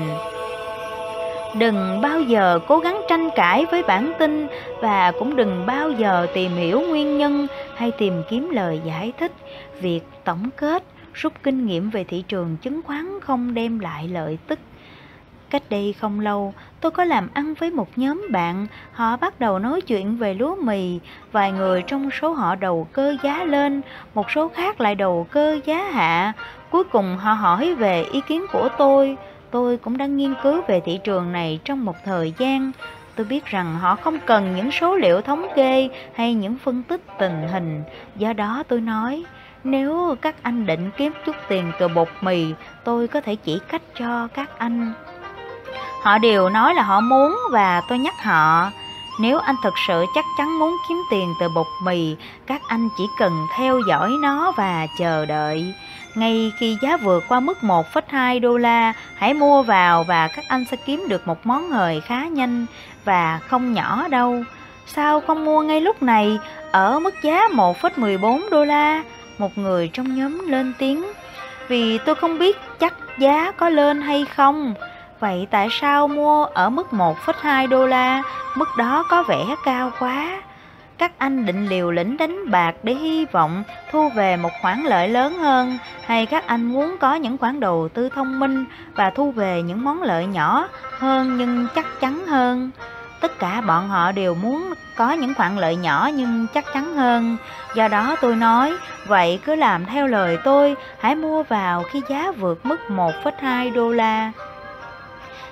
[1.55, 4.47] đừng bao giờ cố gắng tranh cãi với bản tin
[4.81, 9.31] và cũng đừng bao giờ tìm hiểu nguyên nhân hay tìm kiếm lời giải thích.
[9.81, 14.37] Việc tổng kết rút kinh nghiệm về thị trường chứng khoán không đem lại lợi
[14.47, 14.59] tức.
[15.49, 19.59] Cách đây không lâu, tôi có làm ăn với một nhóm bạn, họ bắt đầu
[19.59, 20.99] nói chuyện về lúa mì,
[21.31, 23.81] vài người trong số họ đầu cơ giá lên,
[24.13, 26.33] một số khác lại đầu cơ giá hạ.
[26.69, 29.17] Cuối cùng họ hỏi về ý kiến của tôi,
[29.53, 32.71] tôi cũng đã nghiên cứu về thị trường này trong một thời gian.
[33.15, 37.01] Tôi biết rằng họ không cần những số liệu thống kê hay những phân tích
[37.19, 37.83] tình hình.
[38.15, 39.23] Do đó tôi nói,
[39.63, 42.45] nếu các anh định kiếm chút tiền từ bột mì,
[42.83, 44.93] tôi có thể chỉ cách cho các anh.
[46.01, 48.71] Họ đều nói là họ muốn và tôi nhắc họ,
[49.19, 53.03] nếu anh thực sự chắc chắn muốn kiếm tiền từ bột mì, các anh chỉ
[53.19, 55.73] cần theo dõi nó và chờ đợi.
[56.15, 60.65] Ngay khi giá vượt qua mức 1,2 đô la, hãy mua vào và các anh
[60.71, 62.65] sẽ kiếm được một món hời khá nhanh
[63.05, 64.43] và không nhỏ đâu.
[64.85, 66.39] Sao không mua ngay lúc này
[66.71, 69.03] ở mức giá 1,14 đô la?
[69.37, 71.05] Một người trong nhóm lên tiếng.
[71.67, 74.73] Vì tôi không biết chắc giá có lên hay không.
[75.19, 78.23] Vậy tại sao mua ở mức 1,2 đô la?
[78.55, 80.41] Mức đó có vẻ cao quá
[80.97, 85.09] các anh định liều lĩnh đánh bạc để hy vọng thu về một khoản lợi
[85.09, 85.77] lớn hơn.
[86.05, 89.83] Hay các anh muốn có những khoản đầu tư thông minh và thu về những
[89.83, 90.67] món lợi nhỏ
[90.99, 92.71] hơn nhưng chắc chắn hơn?
[93.21, 97.37] Tất cả bọn họ đều muốn có những khoản lợi nhỏ nhưng chắc chắn hơn.
[97.75, 98.73] Do đó tôi nói
[99.07, 103.91] vậy cứ làm theo lời tôi hãy mua vào khi giá vượt mức 1,2 đô
[103.91, 104.31] la.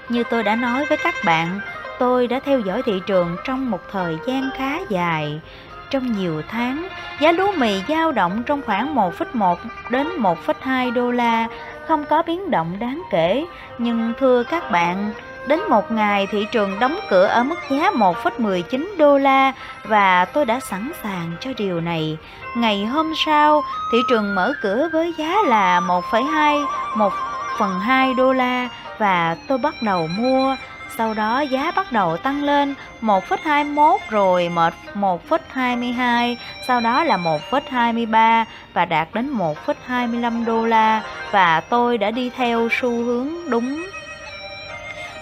[0.10, 1.60] Như tôi đã nói với các bạn
[2.02, 5.42] tôi đã theo dõi thị trường trong một thời gian khá dài.
[5.90, 6.88] Trong nhiều tháng,
[7.20, 9.56] giá lúa mì dao động trong khoảng 1,1
[9.90, 11.48] đến 1,2 đô la,
[11.88, 13.46] không có biến động đáng kể.
[13.78, 15.14] Nhưng thưa các bạn,
[15.48, 20.46] đến một ngày thị trường đóng cửa ở mức giá 1,19 đô la và tôi
[20.46, 22.18] đã sẵn sàng cho điều này.
[22.58, 23.62] Ngày hôm sau,
[23.92, 27.14] thị trường mở cửa với giá là 1,2, 1
[27.60, 30.56] phần 2 đô la và tôi bắt đầu mua
[31.02, 34.50] sau đó giá bắt đầu tăng lên 1,21 rồi
[34.96, 36.36] 1,22,
[36.68, 42.70] sau đó là 1,23 và đạt đến 1,25 đô la và tôi đã đi theo
[42.72, 43.86] xu hướng đúng.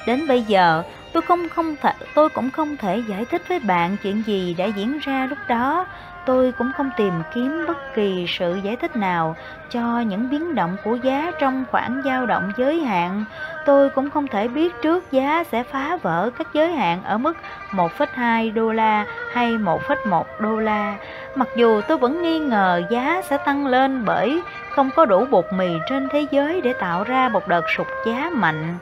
[0.07, 3.97] Đến bây giờ, tôi không không thể tôi cũng không thể giải thích với bạn
[4.03, 5.85] chuyện gì đã diễn ra lúc đó
[6.25, 9.35] tôi cũng không tìm kiếm bất kỳ sự giải thích nào
[9.71, 13.25] cho những biến động của giá trong khoảng dao động giới hạn.
[13.69, 17.37] Tôi cũng không thể biết trước giá sẽ phá vỡ các giới hạn ở mức
[17.71, 20.95] 1,2 đô la hay 1,1 đô la.
[21.35, 25.45] Mặc dù tôi vẫn nghi ngờ giá sẽ tăng lên bởi không có đủ bột
[25.53, 28.77] mì trên thế giới để tạo ra một đợt sụt giá mạnh.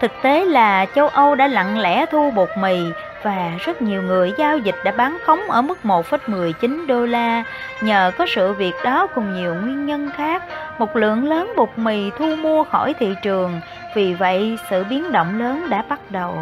[0.00, 2.78] Thực tế là châu Âu đã lặng lẽ thu bột mì
[3.22, 7.44] và rất nhiều người giao dịch đã bán khống ở mức 1,19 đô la.
[7.80, 10.42] Nhờ có sự việc đó cùng nhiều nguyên nhân khác,
[10.78, 13.60] một lượng lớn bột mì thu mua khỏi thị trường,
[13.94, 16.38] vì vậy sự biến động lớn đã bắt đầu.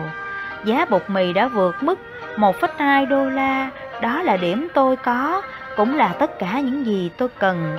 [0.65, 1.99] Giá bột mì đã vượt mức
[2.37, 5.43] 1,2 đô la, đó là điểm tôi có,
[5.77, 7.79] cũng là tất cả những gì tôi cần.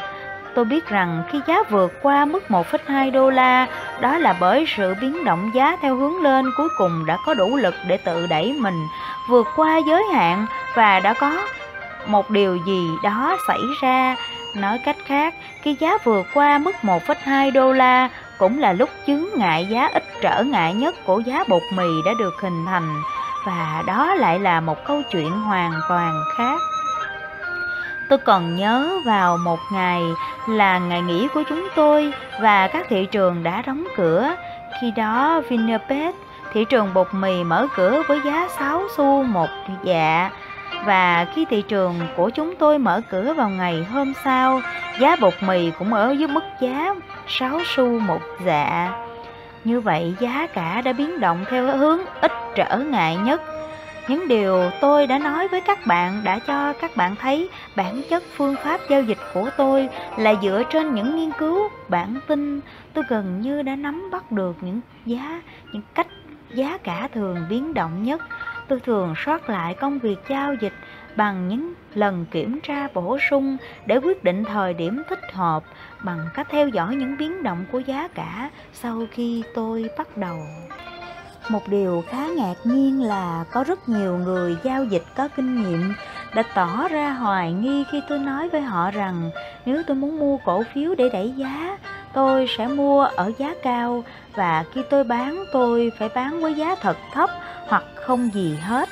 [0.55, 3.67] Tôi biết rằng khi giá vượt qua mức 1,2 đô la,
[4.01, 7.57] đó là bởi sự biến động giá theo hướng lên cuối cùng đã có đủ
[7.57, 8.87] lực để tự đẩy mình
[9.29, 11.41] vượt qua giới hạn và đã có
[12.07, 14.15] một điều gì đó xảy ra.
[14.55, 19.29] Nói cách khác, khi giá vượt qua mức 1,2 đô la cũng là lúc chứng
[19.37, 23.01] ngại giá ít trở ngại nhất của giá bột mì đã được hình thành
[23.45, 26.59] và đó lại là một câu chuyện hoàn toàn khác.
[28.09, 30.01] Tôi còn nhớ vào một ngày
[30.49, 34.35] là ngày nghỉ của chúng tôi và các thị trường đã đóng cửa.
[34.81, 36.15] Khi đó Vinapet,
[36.53, 39.47] thị trường bột mì mở cửa với giá 6 xu một
[39.83, 40.31] dạ
[40.85, 44.61] và khi thị trường của chúng tôi mở cửa vào ngày hôm sau,
[44.99, 46.95] giá bột mì cũng ở dưới mức giá
[47.27, 48.91] 6 xu một dạ.
[49.63, 53.41] Như vậy giá cả đã biến động theo hướng ít trở ngại nhất.
[54.09, 58.23] Những điều tôi đã nói với các bạn đã cho các bạn thấy bản chất
[58.35, 62.59] phương pháp giao dịch của tôi là dựa trên những nghiên cứu bản tin.
[62.93, 65.41] Tôi gần như đã nắm bắt được những giá,
[65.71, 66.07] những cách
[66.53, 68.21] giá cả thường biến động nhất
[68.67, 70.73] tôi thường soát lại công việc giao dịch
[71.15, 75.63] bằng những lần kiểm tra bổ sung để quyết định thời điểm thích hợp
[76.03, 80.37] bằng cách theo dõi những biến động của giá cả sau khi tôi bắt đầu.
[81.49, 85.93] Một điều khá ngạc nhiên là có rất nhiều người giao dịch có kinh nghiệm
[86.35, 89.31] đã tỏ ra hoài nghi khi tôi nói với họ rằng
[89.65, 91.77] nếu tôi muốn mua cổ phiếu để đẩy giá,
[92.13, 94.03] tôi sẽ mua ở giá cao
[94.35, 97.29] và khi tôi bán tôi phải bán với giá thật thấp
[97.67, 98.89] hoặc không gì hết.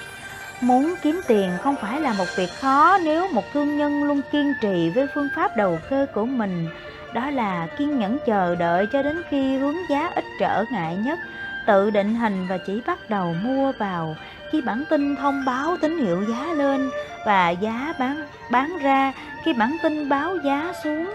[0.61, 4.53] Muốn kiếm tiền không phải là một việc khó nếu một thương nhân luôn kiên
[4.61, 6.69] trì với phương pháp đầu cơ của mình.
[7.13, 11.19] Đó là kiên nhẫn chờ đợi cho đến khi hướng giá ít trở ngại nhất,
[11.65, 14.15] tự định hình và chỉ bắt đầu mua vào
[14.51, 16.89] khi bản tin thông báo tín hiệu giá lên
[17.25, 21.11] và giá bán bán ra khi bản tin báo giá xuống,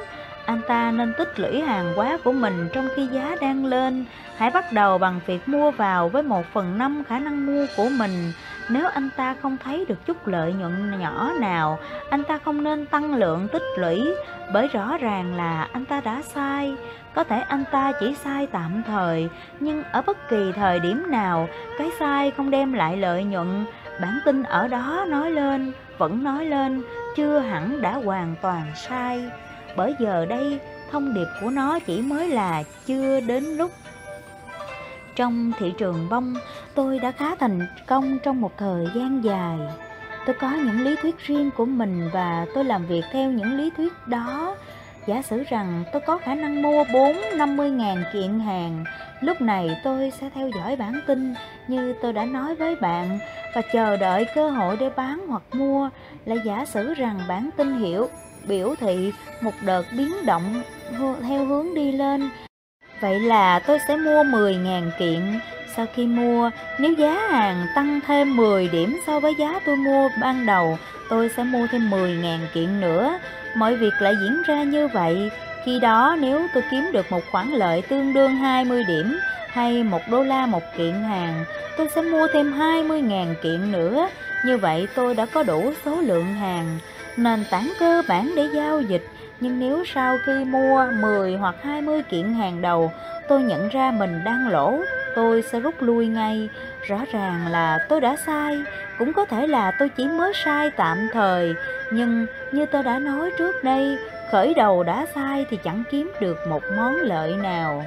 [0.47, 4.05] anh ta nên tích lũy hàng hóa của mình trong khi giá đang lên.
[4.37, 7.89] Hãy bắt đầu bằng việc mua vào với một phần năm khả năng mua của
[7.89, 8.33] mình.
[8.71, 11.79] Nếu anh ta không thấy được chút lợi nhuận nhỏ nào,
[12.11, 14.15] anh ta không nên tăng lượng tích lũy,
[14.53, 16.75] bởi rõ ràng là anh ta đã sai.
[17.15, 19.29] Có thể anh ta chỉ sai tạm thời,
[19.61, 23.65] nhưng ở bất kỳ thời điểm nào, cái sai không đem lại lợi nhuận.
[24.01, 26.83] Bản tin ở đó nói lên, vẫn nói lên,
[27.17, 29.31] chưa hẳn đã hoàn toàn sai
[29.79, 30.59] bởi giờ đây
[30.91, 33.71] thông điệp của nó chỉ mới là chưa đến lúc
[35.19, 36.35] trong thị trường bông,
[36.75, 39.59] tôi đã khá thành công trong một thời gian dài
[40.27, 43.71] tôi có những lý thuyết riêng của mình và tôi làm việc theo những lý
[43.77, 44.57] thuyết đó
[45.07, 48.85] giả sử rằng tôi có khả năng mua 4 50 ngàn kiện hàng,
[49.21, 51.35] lúc này tôi sẽ theo dõi bản tin
[51.69, 53.19] như tôi đã nói với bạn
[53.55, 55.91] và chờ đợi cơ hội để bán hoặc mua
[56.25, 58.09] là giả sử rằng bản tin hiểu,
[58.49, 60.63] biểu thị một đợt biến động
[61.23, 62.31] theo hướng đi lên.
[63.01, 65.41] Vậy là tôi sẽ mua 10.000 kiện.
[65.77, 70.09] Sau khi mua, nếu giá hàng tăng thêm 10 điểm so với giá tôi mua
[70.21, 73.19] ban đầu, tôi sẽ mua thêm 10.000 kiện nữa.
[73.57, 75.31] Mọi việc lại diễn ra như vậy.
[75.65, 80.01] Khi đó nếu tôi kiếm được một khoản lợi tương đương 20 điểm hay 1
[80.11, 81.45] đô la một kiện hàng,
[81.77, 84.09] tôi sẽ mua thêm 20.000 kiện nữa.
[84.45, 86.79] Như vậy tôi đã có đủ số lượng hàng
[87.17, 89.07] nền tảng cơ bản để giao dịch
[89.41, 92.93] nhưng nếu sau khi mua 10 hoặc 20 kiện hàng đầu
[93.29, 94.79] tôi nhận ra mình đang lỗ
[95.15, 96.49] tôi sẽ rút lui ngay.
[96.89, 98.59] Rõ ràng là tôi đã sai.
[98.99, 101.55] Cũng có thể là tôi chỉ mới sai tạm thời.
[101.93, 103.99] Nhưng như tôi đã nói trước đây
[104.31, 107.85] khởi đầu đã sai thì chẳng kiếm được một món lợi nào.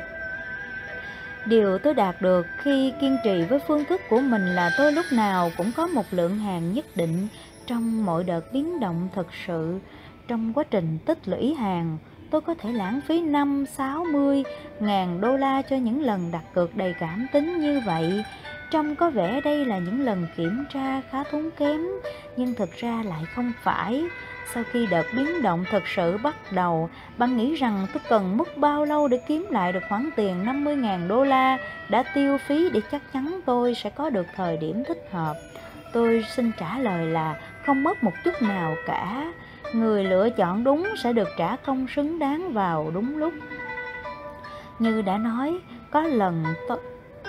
[1.46, 5.06] Điều tôi đạt được khi kiên trì với phương thức của mình là tôi lúc
[5.12, 7.28] nào cũng có một lượng hàng nhất định
[7.68, 9.80] trong mọi đợt biến động thực sự,
[10.32, 11.98] trong quá trình tích lũy hàng,
[12.30, 14.44] tôi có thể lãng phí 5, 60
[14.80, 18.24] ngàn đô la cho những lần đặt cược đầy cảm tính như vậy.
[18.72, 21.82] Trông có vẻ đây là những lần kiểm tra khá tốn kém,
[22.38, 24.04] nhưng thực ra lại không phải.
[24.54, 28.58] Sau khi đợt biến động thực sự bắt đầu, bạn nghĩ rằng tôi cần mất
[28.58, 31.58] bao lâu để kiếm lại được khoản tiền 50.000 đô la
[31.90, 35.36] đã tiêu phí để chắc chắn tôi sẽ có được thời điểm thích hợp?
[35.94, 39.32] Tôi xin trả lời là không mất một chút nào cả
[39.74, 43.34] người lựa chọn đúng sẽ được trả công xứng đáng vào đúng lúc
[44.80, 45.60] như đã nói,
[45.92, 46.78] có lần tôi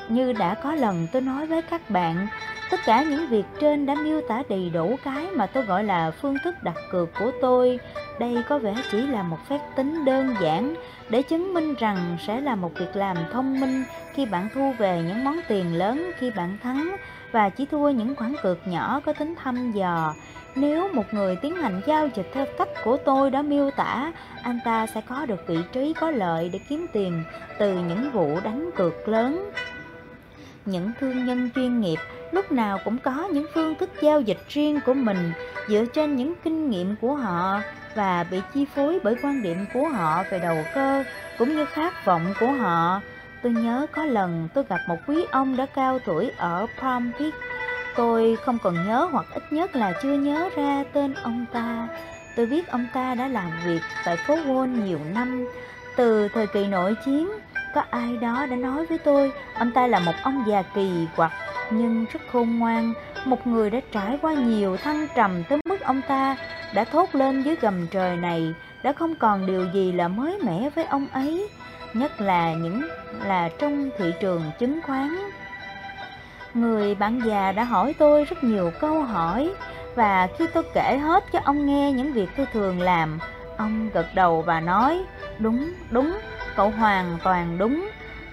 [0.08, 2.26] như đã có lần tôi nói với các bạn,
[2.70, 6.10] tất cả những việc trên đã miêu tả đầy đủ cái mà tôi gọi là
[6.10, 7.78] phương thức đặt cược của tôi
[8.18, 10.74] đây có vẻ chỉ là một phép tính đơn giản
[11.08, 15.02] để chứng minh rằng sẽ là một việc làm thông minh khi bạn thu về
[15.08, 16.96] những món tiền lớn, khi bạn thắng
[17.32, 20.14] và chỉ thua những khoản cược nhỏ có tính thăm dò.
[20.54, 24.12] Nếu một người tiến hành giao dịch theo cách của tôi đã miêu tả,
[24.42, 27.22] anh ta sẽ có được vị trí có lợi để kiếm tiền
[27.58, 29.50] từ những vụ đánh cược lớn.
[30.64, 31.98] Những thương nhân chuyên nghiệp
[32.32, 35.32] lúc nào cũng có những phương thức giao dịch riêng của mình
[35.68, 37.60] dựa trên những kinh nghiệm của họ
[37.94, 41.04] và bị chi phối bởi quan điểm của họ về đầu cơ
[41.38, 43.00] cũng như khát vọng của họ
[43.42, 47.34] Tôi nhớ có lần tôi gặp một quý ông đã cao tuổi ở Palm Beach.
[47.96, 51.88] Tôi không còn nhớ hoặc ít nhất là chưa nhớ ra tên ông ta.
[52.36, 55.46] Tôi biết ông ta đã làm việc tại phố Wall nhiều năm.
[55.96, 57.30] Từ thời kỳ nội chiến,
[57.74, 61.32] có ai đó đã nói với tôi, ông ta là một ông già kỳ quặc
[61.70, 62.92] nhưng rất khôn ngoan,
[63.24, 66.36] một người đã trải qua nhiều thăng trầm tới mức ông ta
[66.74, 70.70] đã thốt lên dưới gầm trời này, đã không còn điều gì là mới mẻ
[70.74, 71.48] với ông ấy,
[71.94, 72.82] nhất là những
[73.24, 75.16] là trong thị trường chứng khoán.
[76.54, 79.54] Người bạn già đã hỏi tôi rất nhiều câu hỏi
[79.94, 83.18] và khi tôi kể hết cho ông nghe những việc tôi thường làm,
[83.56, 85.04] ông gật đầu và nói,
[85.38, 86.18] đúng, đúng,
[86.56, 87.88] cậu hoàn toàn đúng,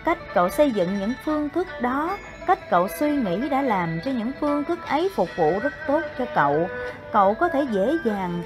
[0.06, 2.18] cách cậu xây dựng những phương thức đó
[2.50, 6.02] cách cậu suy nghĩ đã làm cho những phương thức ấy phục vụ rất tốt
[6.18, 6.70] cho cậu.
[7.12, 8.44] Cậu có thể dễ dàng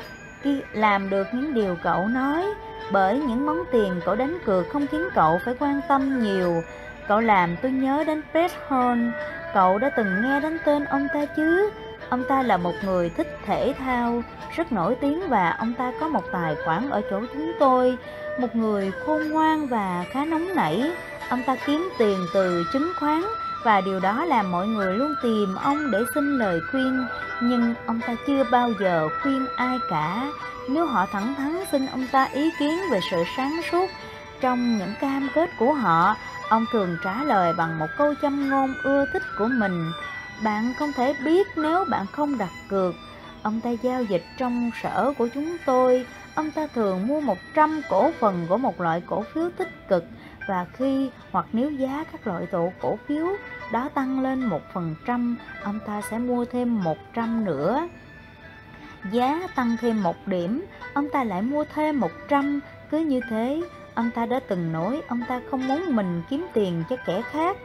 [0.74, 2.46] làm được những điều cậu nói
[2.92, 6.62] bởi những món tiền cậu đánh cược không khiến cậu phải quan tâm nhiều
[7.08, 9.12] cậu làm tôi nhớ đến fred Horn
[9.54, 11.70] cậu đã từng nghe đến tên ông ta chứ?
[12.10, 14.24] Ông ta là một người thích thể thao,
[14.56, 17.98] rất nổi tiếng và ông ta có một tài khoản ở chỗ chúng tôi.
[18.40, 20.92] Một người khôn ngoan và khá nóng nảy.
[21.30, 23.22] Ông ta kiếm tiền từ chứng khoán
[23.64, 27.06] và điều đó làm mọi người luôn tìm ông để xin lời khuyên.
[27.42, 30.32] Nhưng ông ta chưa bao giờ khuyên ai cả.
[30.70, 33.90] Nếu họ thẳng thắn xin ông ta ý kiến về sự sáng suốt
[34.42, 36.16] trong những cam kết của họ
[36.50, 39.92] ông thường trả lời bằng một câu châm ngôn ưa thích của mình.
[40.44, 42.96] Bạn không thể biết nếu bạn không đặt cược.
[43.44, 46.06] Ông ta giao dịch trong sở của chúng tôi.
[46.36, 50.06] Ông ta thường mua 100 cổ phần của một loại cổ phiếu tích cực.
[50.48, 53.28] Và khi, hoặc nếu giá các loại tổ cổ phiếu
[53.72, 57.88] đó tăng lên một phần trăm, ông ta sẽ mua thêm một trăm nữa.
[59.12, 62.60] Giá tăng thêm một điểm, ông ta lại mua thêm một trăm.
[62.92, 63.62] Cứ như thế
[63.96, 67.58] ông ta đã từng nói ông ta không muốn mình kiếm tiền cho kẻ khác.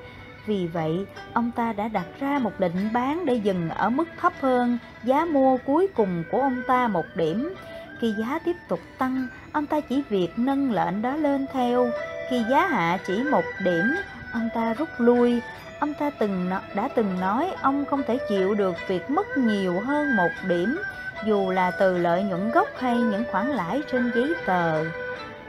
[0.46, 4.32] Vì vậy, ông ta đã đặt ra một định bán để dừng ở mức thấp
[4.40, 7.54] hơn giá mua cuối cùng của ông ta một điểm.
[8.00, 11.90] Khi giá tiếp tục tăng, ông ta chỉ việc nâng lệnh đó lên theo.
[12.30, 13.84] Khi giá hạ chỉ một điểm,
[14.32, 15.40] ông ta rút lui.
[15.80, 20.16] Ông ta từng đã từng nói ông không thể chịu được việc mất nhiều hơn
[20.16, 20.78] một điểm,
[21.26, 24.84] dù là từ lợi nhuận gốc hay những khoản lãi trên giấy tờ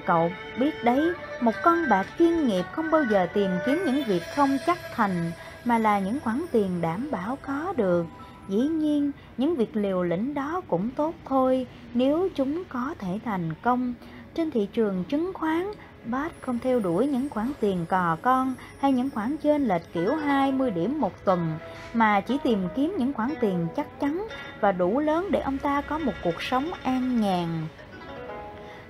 [0.10, 0.32] cậu.
[0.60, 4.58] Biết đấy, một con bạc chuyên nghiệp không bao giờ tìm kiếm những việc không
[4.66, 5.32] chắc thành,
[5.66, 8.06] mà là những khoản tiền đảm bảo có được.
[8.48, 13.54] Dĩ nhiên, những việc liều lĩnh đó cũng tốt thôi, nếu chúng có thể thành
[13.62, 13.94] công.
[14.36, 15.72] Trên thị trường chứng khoán
[16.06, 20.16] Bart không theo đuổi những khoản tiền cò con hay những khoản trên lệch kiểu
[20.16, 21.58] 20 điểm một tuần,
[21.94, 24.28] mà chỉ tìm kiếm những khoản tiền chắc chắn
[24.60, 27.48] và đủ lớn để ông ta có một cuộc sống an nhàn.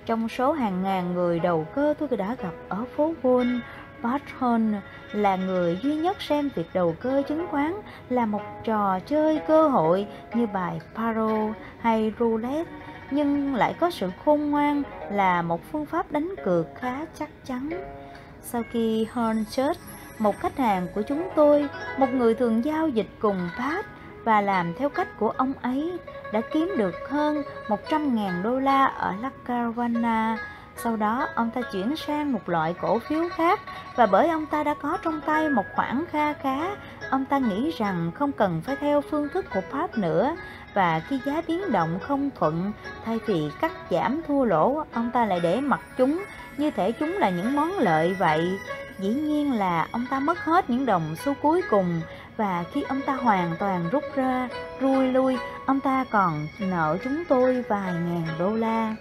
[0.05, 3.59] Trong số hàng ngàn người đầu cơ tôi đã gặp ở phố Wall,
[4.01, 4.73] Barton
[5.11, 7.73] là người duy nhất xem việc đầu cơ chứng khoán
[8.09, 12.71] là một trò chơi cơ hội như bài Paro hay Roulette
[13.11, 17.69] nhưng lại có sự khôn ngoan là một phương pháp đánh cược khá chắc chắn.
[18.41, 19.77] Sau khi Horn chết,
[20.19, 23.85] một khách hàng của chúng tôi, một người thường giao dịch cùng Pat
[24.23, 25.97] và làm theo cách của ông ấy,
[26.33, 30.37] đã kiếm được hơn 100.000 đô la ở La Caravana.
[30.83, 33.59] Sau đó, ông ta chuyển sang một loại cổ phiếu khác
[33.95, 36.75] và bởi ông ta đã có trong tay một khoản kha khá,
[37.09, 40.35] ông ta nghĩ rằng không cần phải theo phương thức của Pháp nữa
[40.73, 42.71] và khi giá biến động không thuận,
[43.05, 46.23] thay vì cắt giảm thua lỗ, ông ta lại để mặc chúng
[46.57, 48.59] như thể chúng là những món lợi vậy.
[48.99, 52.01] Dĩ nhiên là ông ta mất hết những đồng xu cuối cùng
[52.39, 54.49] và khi ông ta hoàn toàn rút ra,
[54.81, 58.95] rui lui, ông ta còn nợ chúng tôi vài ngàn đô la.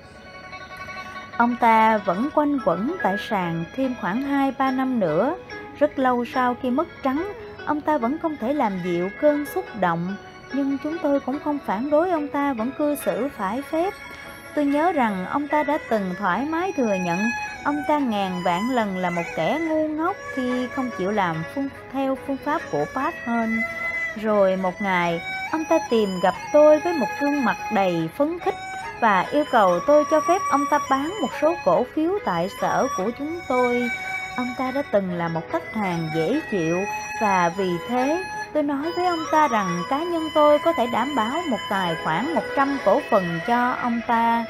[1.36, 5.34] Ông ta vẫn quanh quẩn tại sàn thêm khoảng 2-3 năm nữa.
[5.78, 7.32] Rất lâu sau khi mất trắng,
[7.66, 10.16] ông ta vẫn không thể làm dịu cơn xúc động
[10.52, 13.94] nhưng chúng tôi cũng không phản đối ông ta vẫn cư xử phải phép.
[14.54, 17.18] Tôi nhớ rằng ông ta đã từng thoải mái thừa nhận
[17.64, 21.68] ông ta ngàn vạn lần là một kẻ ngu ngốc khi không chịu làm phương,
[21.92, 23.60] theo phương pháp của Pat hơn.
[24.16, 25.20] Rồi một ngày,
[25.52, 28.54] ông ta tìm gặp tôi với một gương mặt đầy phấn khích
[29.00, 32.86] và yêu cầu tôi cho phép ông ta bán một số cổ phiếu tại sở
[32.96, 33.88] của chúng tôi.
[34.36, 36.78] Ông ta đã từng là một khách hàng dễ chịu
[37.20, 41.14] và vì thế Tôi nói với ông ta rằng cá nhân tôi có thể đảm
[41.16, 44.44] bảo một tài khoản 100 cổ phần cho ông ta.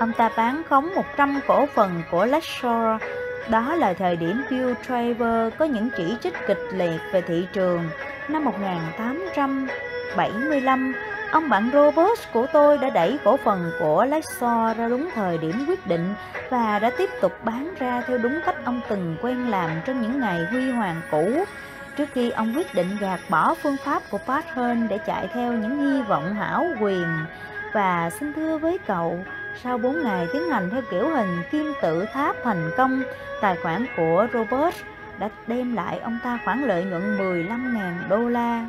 [0.00, 3.02] Ông ta bán khống 100 cổ phần của Lexor.
[3.48, 7.88] Đó là thời điểm Bill Traver có những chỉ trích kịch liệt về thị trường.
[8.28, 10.94] Năm 1875,
[11.30, 15.64] ông bạn Robert của tôi đã đẩy cổ phần của Lexor ra đúng thời điểm
[15.68, 16.14] quyết định
[16.50, 20.20] và đã tiếp tục bán ra theo đúng cách ông từng quen làm trong những
[20.20, 21.44] ngày huy hoàng cũ
[21.96, 25.52] trước khi ông quyết định gạt bỏ phương pháp của Pat hơn để chạy theo
[25.52, 27.08] những hy vọng hảo quyền.
[27.72, 29.18] Và xin thưa với cậu,
[29.62, 33.02] sau 4 ngày tiến hành theo kiểu hình kim tự tháp thành công,
[33.40, 34.76] tài khoản của Robert
[35.18, 38.66] đã đem lại ông ta khoản lợi nhuận 15.000 đô la.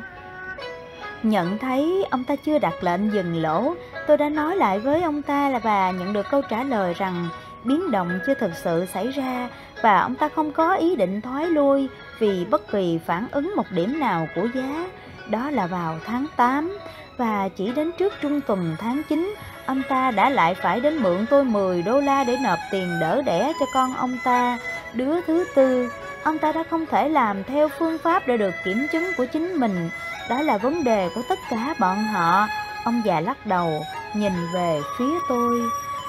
[1.22, 3.74] Nhận thấy ông ta chưa đặt lệnh dừng lỗ,
[4.06, 7.28] tôi đã nói lại với ông ta là và nhận được câu trả lời rằng
[7.64, 9.48] biến động chưa thực sự xảy ra
[9.82, 11.88] và ông ta không có ý định thoái lui
[12.18, 14.86] vì bất kỳ phản ứng một điểm nào của giá.
[15.30, 16.78] Đó là vào tháng 8
[17.16, 19.34] và chỉ đến trước trung tuần tháng 9
[19.68, 23.22] ông ta đã lại phải đến mượn tôi 10 đô la để nộp tiền đỡ
[23.22, 24.58] đẻ cho con ông ta,
[24.92, 25.90] đứa thứ tư.
[26.22, 29.52] Ông ta đã không thể làm theo phương pháp để được kiểm chứng của chính
[29.54, 29.90] mình.
[30.30, 32.48] Đó là vấn đề của tất cả bọn họ.
[32.84, 33.82] Ông già lắc đầu,
[34.14, 35.60] nhìn về phía tôi.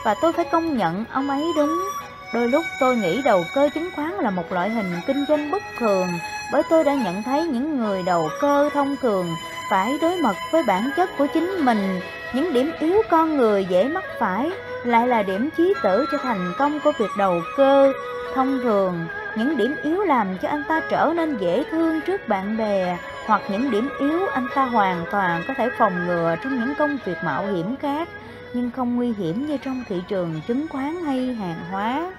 [0.03, 1.84] Và tôi phải công nhận ông ấy đúng.
[2.34, 5.63] Đôi lúc tôi nghĩ đầu cơ chứng khoán là một loại hình kinh doanh bất
[5.80, 6.07] thường,
[6.51, 9.25] bởi tôi đã nhận thấy những người đầu cơ thông thường
[9.69, 11.99] phải đối mặt với bản chất của chính mình.
[12.34, 14.51] Những điểm yếu con người dễ mắc phải
[14.84, 17.93] lại là điểm chí tử cho thành công của việc đầu cơ
[18.36, 19.05] thông thường.
[19.36, 23.41] Những điểm yếu làm cho anh ta trở nên dễ thương trước bạn bè, hoặc
[23.49, 27.17] những điểm yếu anh ta hoàn toàn có thể phòng ngừa trong những công việc
[27.23, 28.09] mạo hiểm khác
[28.54, 32.12] nhưng không nguy hiểm như trong thị trường chứng khoán hay hàng hóa.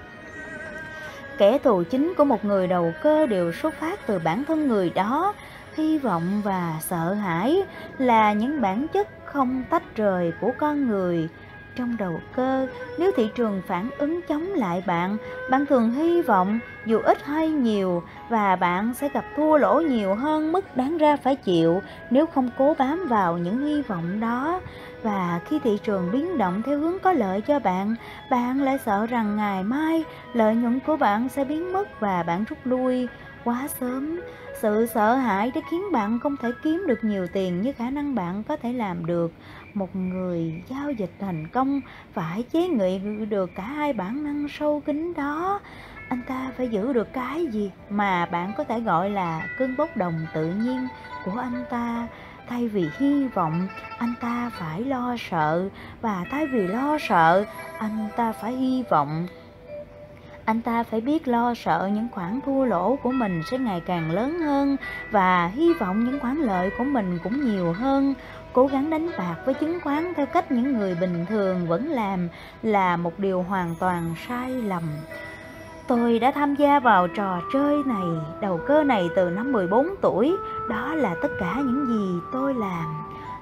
[1.37, 4.89] Kẻ thù chính của một người đầu cơ đều xuất phát từ bản thân người
[4.89, 5.33] đó.
[5.75, 7.63] Hy vọng và sợ hãi
[7.97, 11.29] là những bản chất không tách rời của con người.
[11.75, 12.67] Trong đầu cơ,
[12.97, 15.17] nếu thị trường phản ứng chống lại bạn
[15.49, 20.15] bạn thường hy vọng dù ít hay nhiều và bạn sẽ gặp thua lỗ nhiều
[20.15, 24.61] hơn mức đáng ra phải chịu nếu không cố bám vào những hy vọng đó
[25.03, 27.95] và khi thị trường biến động theo hướng có lợi cho bạn
[28.29, 32.43] bạn lại sợ rằng ngày mai lợi nhuận của bạn sẽ biến mất và bạn
[32.43, 33.07] rút lui
[33.43, 34.21] quá sớm.
[34.61, 38.15] Sự sợ hãi đã khiến bạn không thể kiếm được nhiều tiền như khả năng
[38.15, 39.31] bạn có thể làm được.
[39.73, 41.81] Một người giao dịch thành công
[42.13, 45.59] phải chế ngự được cả hai bản năng sâu kín đó.
[46.09, 49.97] Anh ta phải giữ được cái gì mà bạn có thể gọi là cơn bốc
[49.97, 50.87] đồng tự nhiên
[51.25, 52.07] của anh ta?
[52.51, 55.69] Thay vì hy vọng anh ta phải lo sợ,
[56.01, 57.45] và thay vì lo sợ,
[57.77, 59.27] anh ta phải hy vọng.
[60.45, 64.11] Anh ta phải biết lo sợ những khoản thua lỗ của mình sẽ ngày càng
[64.11, 64.77] lớn hơn,
[65.11, 68.13] và hy vọng những khoản lợi của mình cũng nhiều hơn.
[68.53, 72.29] Cố gắng đánh bạc với chứng khoán theo cách những người bình thường vẫn làm
[72.63, 74.83] là một điều hoàn toàn sai lầm.
[75.91, 78.07] Tôi đã tham gia vào trò chơi này,
[78.41, 80.37] đầu cơ này từ năm 14 tuổi,
[80.69, 82.85] đó là tất cả những gì tôi làm.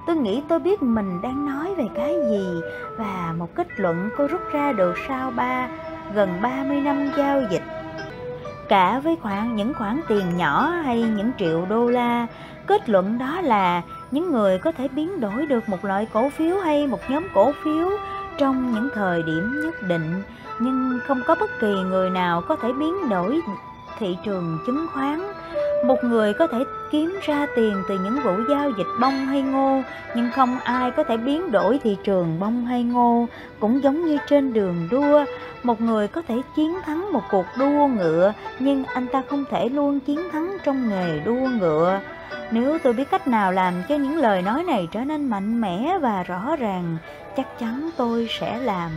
[0.06, 2.60] Tôi nghĩ tôi biết mình đang nói về cái gì
[2.96, 5.68] và một kết luận tôi rút ra được sau ba
[6.14, 7.62] gần 30 năm giao dịch.
[8.68, 12.26] Cả với khoản những khoản tiền nhỏ hay những triệu đô la,
[12.66, 16.56] kết luận đó là những người có thể biến đổi được một loại cổ phiếu
[16.56, 17.90] hay một nhóm cổ phiếu
[18.38, 20.22] trong những thời điểm nhất định,
[20.60, 23.40] nhưng không có bất kỳ người nào có thể biến đổi
[23.98, 25.20] thị trường chứng khoán
[25.82, 29.82] một người có thể kiếm ra tiền từ những vụ giao dịch bông hay ngô,
[30.14, 33.26] nhưng không ai có thể biến đổi thị trường bông hay ngô,
[33.60, 35.24] cũng giống như trên đường đua.
[35.62, 39.68] Một người có thể chiến thắng một cuộc đua ngựa, nhưng anh ta không thể
[39.68, 42.00] luôn chiến thắng trong nghề đua ngựa.
[42.50, 45.98] Nếu tôi biết cách nào làm cho những lời nói này trở nên mạnh mẽ
[46.00, 46.96] và rõ ràng,
[47.36, 48.90] chắc chắn tôi sẽ làm.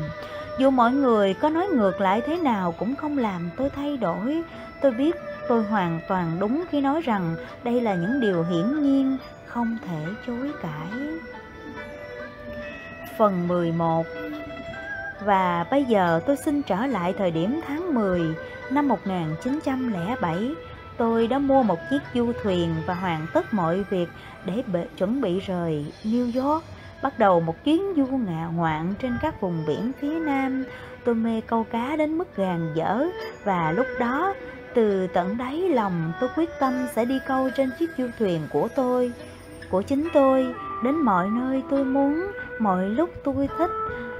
[0.60, 4.44] Dù mọi người có nói ngược lại thế nào cũng không làm tôi thay đổi.
[4.82, 5.16] Tôi biết
[5.48, 10.06] Tôi hoàn toàn đúng khi nói rằng đây là những điều hiển nhiên, không thể
[10.28, 10.90] chối cãi.
[13.18, 14.06] Phần 11
[15.26, 18.22] Và bây giờ tôi xin trở lại thời điểm tháng 10
[18.72, 20.52] năm 1907.
[20.98, 24.10] Tôi đã mua một chiếc du thuyền và hoàn tất mọi việc
[24.46, 24.64] để
[24.98, 26.64] chuẩn bị rời New York
[27.04, 30.64] bắt đầu một chuyến du ngạ ngoạn trên các vùng biển phía nam
[31.06, 33.08] tôi mê câu cá đến mức gàn dở
[33.44, 34.34] và lúc đó
[34.74, 38.68] từ tận đáy lòng tôi quyết tâm sẽ đi câu trên chiếc du thuyền của
[38.76, 39.12] tôi,
[39.70, 42.28] của chính tôi, đến mọi nơi tôi muốn,
[42.60, 43.72] mọi lúc tôi thích,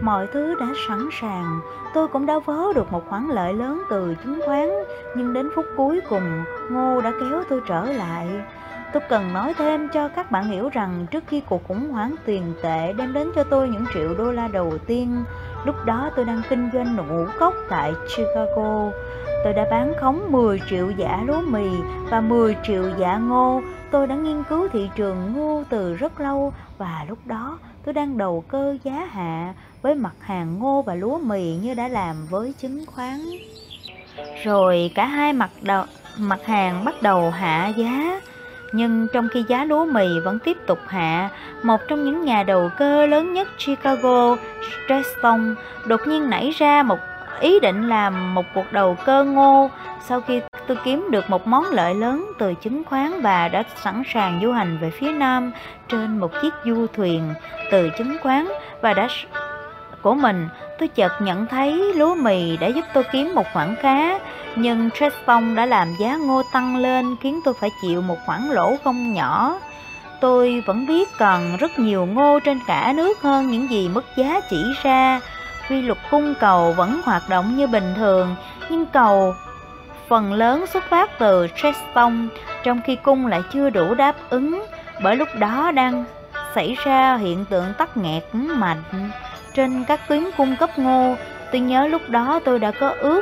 [0.02, 1.60] mọi thứ đã sẵn sàng.
[1.94, 4.70] Tôi cũng đã vớ được một khoản lợi lớn từ chứng khoán,
[5.18, 8.28] nhưng đến phút cuối cùng, Ngô đã kéo tôi trở lại.
[8.94, 12.54] Tôi cần nói thêm cho các bạn hiểu rằng trước khi cuộc khủng hoảng tiền
[12.64, 15.24] tệ đem đến cho tôi những triệu đô la đầu tiên,
[15.66, 18.92] lúc đó tôi đang kinh doanh ngũ cốc tại Chicago.
[19.44, 21.70] Tôi đã bán khống 10 triệu giả lúa mì
[22.10, 23.62] và 10 triệu giả ngô.
[23.92, 28.18] Tôi đã nghiên cứu thị trường ngô từ rất lâu và lúc đó tôi đang
[28.18, 32.54] đầu cơ giá hạ với mặt hàng ngô và lúa mì như đã làm với
[32.58, 33.20] chứng khoán.
[34.44, 35.86] Rồi cả hai mặt đầu,
[36.18, 38.22] mặt hàng bắt đầu hạ giá.
[38.76, 41.30] Nhưng trong khi giá lúa mì vẫn tiếp tục hạ,
[41.64, 44.36] một trong những nhà đầu cơ lớn nhất Chicago,
[44.86, 45.56] Streston,
[45.86, 47.00] đột nhiên nảy ra một
[47.40, 49.70] ý định làm một cuộc đầu cơ ngô
[50.06, 54.04] sau khi tôi kiếm được một món lợi lớn từ chứng khoán và đã sẵn
[54.14, 55.52] sàng du hành về phía nam
[55.88, 57.34] trên một chiếc du thuyền
[57.72, 58.48] từ chứng khoán
[58.82, 59.08] và đã
[60.04, 60.50] của mình.
[60.80, 64.20] Tôi chợt nhận thấy lúa mì đã giúp tôi kiếm một khoản cá
[64.56, 68.76] nhưng Treston đã làm giá ngô tăng lên khiến tôi phải chịu một khoản lỗ
[68.84, 69.60] không nhỏ.
[70.22, 74.42] Tôi vẫn biết còn rất nhiều ngô trên cả nước hơn những gì mức giá
[74.50, 75.22] chỉ ra.
[75.70, 78.36] Quy luật cung cầu vẫn hoạt động như bình thường,
[78.70, 79.36] nhưng cầu,
[80.10, 82.28] phần lớn xuất phát từ Treston
[82.64, 84.66] trong khi cung lại chưa đủ đáp ứng,
[85.04, 86.06] bởi lúc đó đang
[86.56, 88.84] xảy ra hiện tượng tắc nghẹt mạnh
[89.54, 91.16] trên các tuyến cung cấp ngô.
[91.52, 93.22] Tôi nhớ lúc đó tôi đã có ước,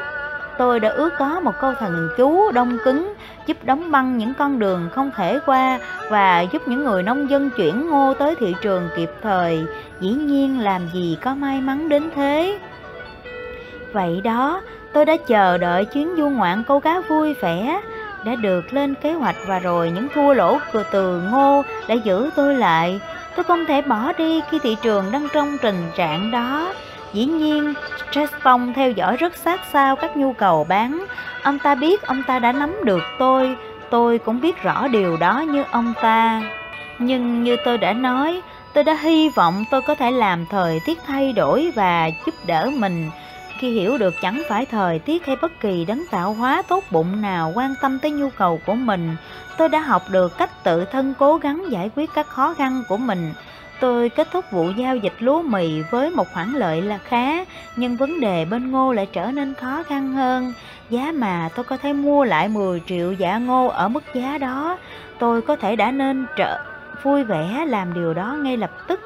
[0.58, 3.14] tôi đã ước có một câu thần chú đông cứng,
[3.46, 5.80] giúp đóng băng những con đường không thể qua
[6.10, 9.66] và giúp những người nông dân chuyển ngô tới thị trường kịp thời.
[10.00, 12.60] Dĩ nhiên làm gì có may mắn đến thế.
[13.94, 14.62] Vậy đó,
[14.94, 17.82] tôi đã chờ đợi chuyến du ngoạn câu cá vui vẻ.
[18.26, 20.60] Đã được lên kế hoạch và rồi những thua lỗ
[20.92, 23.02] từ ngô đã giữ tôi lại
[23.36, 26.74] tôi không thể bỏ đi khi thị trường đang trong tình trạng đó.
[27.14, 27.74] Dĩ nhiên
[28.12, 31.06] Cheston theo dõi rất sát sao các nhu cầu bán.
[31.44, 33.56] Ông ta biết ông ta đã nắm được tôi.
[33.90, 36.42] Tôi cũng biết rõ điều đó như ông ta.
[37.00, 38.42] Nhưng như tôi đã nói,
[38.74, 42.70] tôi đã hy vọng tôi có thể làm thời tiết thay đổi và giúp đỡ
[42.78, 43.10] mình
[43.62, 47.22] khi hiểu được chẳng phải thời tiết hay bất kỳ đấng tạo hóa tốt bụng
[47.22, 49.16] nào quan tâm tới nhu cầu của mình,
[49.58, 52.98] tôi đã học được cách tự thân cố gắng giải quyết các khó khăn của
[52.98, 53.34] mình.
[53.80, 57.46] Tôi kết thúc vụ giao dịch lúa mì với một khoản lợi là khá,
[57.76, 60.54] nhưng vấn đề bên ngô lại trở nên khó khăn hơn.
[60.90, 64.78] Giá mà tôi có thể mua lại 10 triệu giả ngô ở mức giá đó,
[65.20, 66.60] tôi có thể đã nên trợ
[67.04, 69.00] vui vẻ làm điều đó ngay lập tức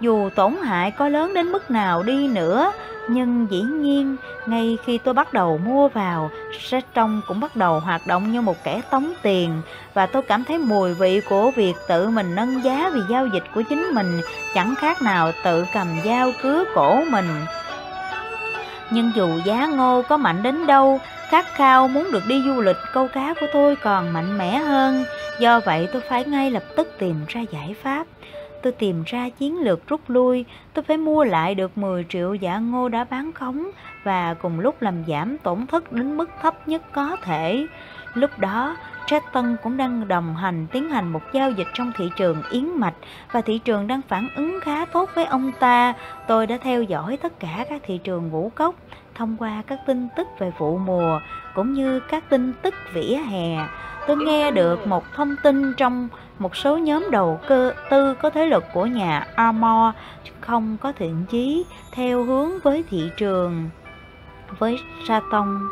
[0.00, 2.72] dù tổn hại có lớn đến mức nào đi nữa,
[3.08, 6.30] nhưng dĩ nhiên, ngay khi tôi bắt đầu mua vào
[6.60, 9.62] Sexton cũng bắt đầu hoạt động như một kẻ tống tiền,
[9.94, 13.44] và tôi cảm thấy mùi vị của việc tự mình nâng giá vì giao dịch
[13.54, 14.20] của chính mình
[14.54, 17.28] chẳng khác nào tự cầm dao cứa cổ mình.
[18.90, 22.76] Nhưng dù giá ngô có mạnh đến đâu, khát khao muốn được đi du lịch
[22.92, 25.04] câu cá của tôi còn mạnh mẽ hơn,
[25.40, 28.06] do vậy tôi phải ngay lập tức tìm ra giải pháp
[28.62, 30.44] tôi tìm ra chiến lược rút lui,
[30.74, 33.70] tôi phải mua lại được 10 triệu giả ngô đã bán khống
[34.04, 37.66] và cùng lúc làm giảm tổn thất đến mức thấp nhất có thể.
[38.14, 42.42] Lúc đó, Tretton cũng đang đồng hành tiến hành một giao dịch trong thị trường
[42.50, 42.94] yến mạch
[43.32, 45.94] và thị trường đang phản ứng khá tốt với ông ta.
[46.26, 48.74] Tôi đã theo dõi tất cả các thị trường ngũ cốc
[49.14, 51.20] thông qua các tin tức về vụ mùa
[51.54, 53.66] cũng như các tin tức vỉa hè.
[54.06, 56.08] Tôi nghe được một thông tin trong
[56.38, 59.94] một số nhóm đầu cơ, tư có thế lực của nhà Armor
[60.40, 63.70] không có thiện chí theo hướng với thị trường,
[64.58, 64.78] với
[65.08, 65.68] Saton.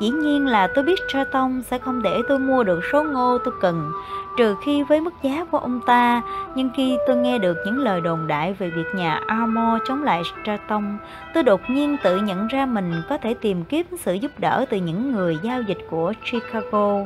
[0.00, 3.54] Dĩ nhiên là tôi biết Saton sẽ không để tôi mua được số ngô tôi
[3.60, 3.92] cần,
[4.36, 6.22] trừ khi với mức giá của ông ta
[6.54, 10.22] nhưng khi tôi nghe được những lời đồn đại về việc nhà Armor chống lại
[10.24, 10.98] Straton
[11.34, 14.76] tôi đột nhiên tự nhận ra mình có thể tìm kiếm sự giúp đỡ từ
[14.76, 16.98] những người giao dịch của Chicago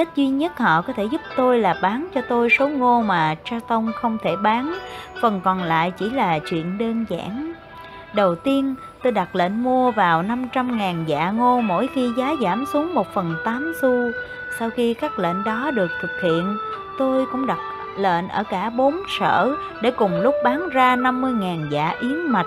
[0.00, 3.34] cách duy nhất họ có thể giúp tôi là bán cho tôi số ngô mà
[3.44, 4.74] Straton không thể bán
[5.20, 7.52] phần còn lại chỉ là chuyện đơn giản
[8.12, 12.94] Đầu tiên, tôi đặt lệnh mua vào 500.000 dạ ngô mỗi khi giá giảm xuống
[12.94, 14.10] 1 phần 8 xu.
[14.58, 16.56] Sau khi các lệnh đó được thực hiện,
[16.98, 17.58] tôi cũng đặt
[17.98, 22.46] lệnh ở cả bốn sở để cùng lúc bán ra 50.000 dạ yến mạch.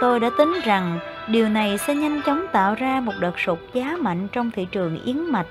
[0.00, 3.96] Tôi đã tính rằng điều này sẽ nhanh chóng tạo ra một đợt sụt giá
[4.00, 5.46] mạnh trong thị trường yến mạch.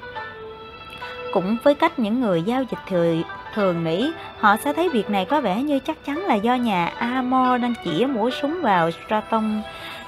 [1.34, 3.24] Cũng với cách những người giao dịch thường,
[3.54, 6.86] thường nghĩ, họ sẽ thấy việc này có vẻ như chắc chắn là do nhà
[6.86, 9.62] Amor đang chỉ mũi súng vào Straton.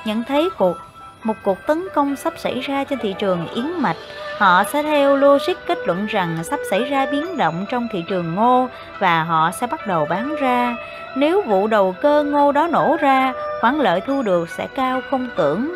[0.05, 0.77] Nhận thấy cuộc
[1.23, 3.97] một cuộc tấn công sắp xảy ra trên thị trường yến mạch
[4.37, 8.35] Họ sẽ theo logic kết luận rằng sắp xảy ra biến động trong thị trường
[8.35, 8.67] ngô
[8.99, 10.75] và họ sẽ bắt đầu bán ra.
[11.17, 15.29] Nếu vụ đầu cơ ngô đó nổ ra, khoản lợi thu được sẽ cao không
[15.35, 15.75] tưởng.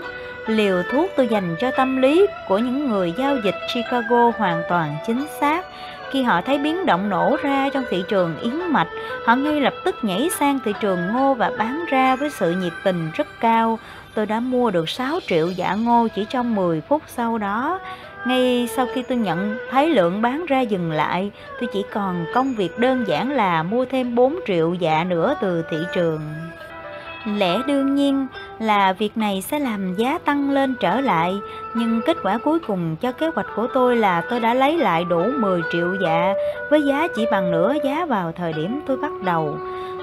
[0.49, 4.95] Liều thuốc tôi dành cho tâm lý của những người giao dịch Chicago hoàn toàn
[5.07, 5.65] chính xác.
[6.11, 8.87] Khi họ thấy biến động nổ ra trong thị trường yến mạch,
[9.25, 12.73] họ ngay lập tức nhảy sang thị trường ngô và bán ra với sự nhiệt
[12.83, 13.79] tình rất cao.
[14.13, 17.79] Tôi đã mua được 6 triệu giả ngô chỉ trong 10 phút sau đó.
[18.25, 22.53] Ngay sau khi tôi nhận thấy lượng bán ra dừng lại, tôi chỉ còn công
[22.53, 26.21] việc đơn giản là mua thêm 4 triệu dạ nữa từ thị trường.
[27.37, 28.27] Lẽ đương nhiên
[28.59, 31.39] là việc này sẽ làm giá tăng lên trở lại,
[31.73, 35.03] nhưng kết quả cuối cùng cho kế hoạch của tôi là tôi đã lấy lại
[35.03, 36.33] đủ 10 triệu dạ
[36.69, 39.57] với giá chỉ bằng nửa giá vào thời điểm tôi bắt đầu.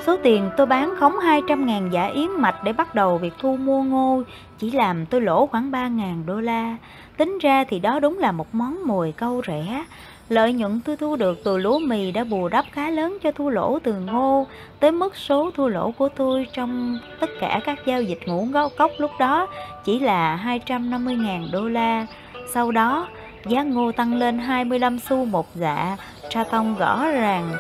[0.07, 3.57] Số tiền tôi bán khống 200.000 giả dạ yến mạch để bắt đầu việc thu
[3.57, 4.22] mua ngô
[4.59, 6.77] chỉ làm tôi lỗ khoảng 3.000 đô la.
[7.16, 9.85] Tính ra thì đó đúng là một món mồi câu rẻ.
[10.29, 13.49] Lợi nhuận tôi thu được từ lúa mì đã bù đắp khá lớn cho thua
[13.49, 14.47] lỗ từ ngô,
[14.81, 18.72] tới mức số thua lỗ của tôi trong tất cả các giao dịch ngũ ngốc
[18.79, 19.47] cốc lúc đó
[19.85, 22.07] chỉ là 250.000 đô la.
[22.55, 23.09] Sau đó,
[23.47, 25.97] giá ngô tăng lên 25 xu một dạ,
[26.31, 27.57] Tra Tông rõ ràng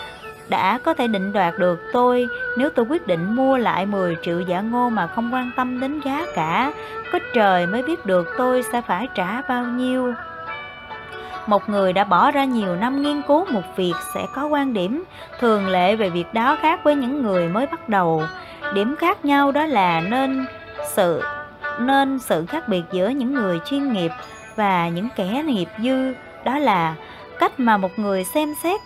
[0.48, 2.26] đã có thể định đoạt được tôi
[2.58, 6.00] nếu tôi quyết định mua lại 10 triệu giả ngô mà không quan tâm đến
[6.04, 6.72] giá cả.
[7.12, 10.14] Có trời mới biết được tôi sẽ phải trả bao nhiêu.
[11.46, 15.04] Một người đã bỏ ra nhiều năm nghiên cứu một việc sẽ có quan điểm
[15.40, 18.22] thường lệ về việc đó khác với những người mới bắt đầu.
[18.74, 20.46] Điểm khác nhau đó là nên
[20.94, 21.22] sự
[21.80, 24.10] nên sự khác biệt giữa những người chuyên nghiệp
[24.56, 26.94] và những kẻ nghiệp dư đó là
[27.38, 28.80] cách mà một người xem xét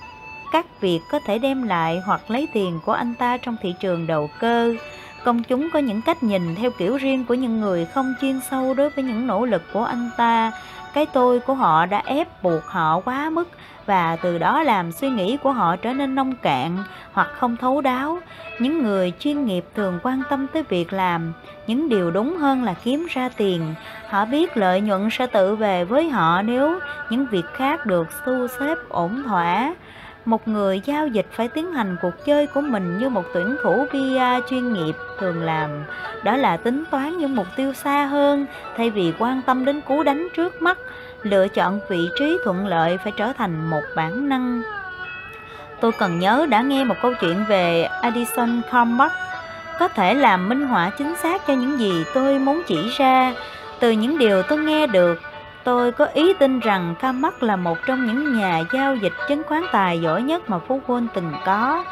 [0.53, 4.07] các việc có thể đem lại hoặc lấy tiền của anh ta trong thị trường
[4.07, 4.75] đầu cơ.
[5.25, 8.75] Công chúng có những cách nhìn theo kiểu riêng của những người không chuyên sâu
[8.75, 10.53] đối với những nỗ lực của anh ta
[10.95, 13.49] cái tôi của họ đã ép buộc họ quá mức
[13.87, 16.77] và từ đó làm suy nghĩ của họ trở nên nông cạn
[17.13, 18.19] hoặc không thấu đáo.
[18.59, 21.33] Những người chuyên nghiệp thường quan tâm tới việc làm,
[21.67, 23.75] những điều đúng hơn là kiếm ra tiền.
[24.09, 26.79] Họ biết lợi nhuận sẽ tự về với họ nếu
[27.11, 29.75] những việc khác được thu xếp ổn thỏa
[30.25, 33.87] một người giao dịch phải tiến hành cuộc chơi của mình như một tuyển thủ
[33.93, 35.71] bia chuyên nghiệp, thường làm.
[36.23, 38.47] Đó là tính toán những mục tiêu xa hơn,
[38.77, 40.79] thay vì quan tâm đến cú đánh trước mắt,
[41.23, 44.63] lựa chọn vị trí thuận lợi phải trở thành một bản năng.
[45.81, 49.15] Tôi cần nhớ đã nghe một câu chuyện về Addison Carmack
[49.79, 53.35] có thể làm minh họa chính xác cho những gì tôi muốn chỉ ra.
[53.81, 55.21] Từ những điều tôi nghe được
[55.65, 59.63] Tôi có ý tin rằng Kamak là một trong những nhà giao dịch chứng khoán
[59.73, 61.85] tài giỏi nhất mà Phú Quân từng có.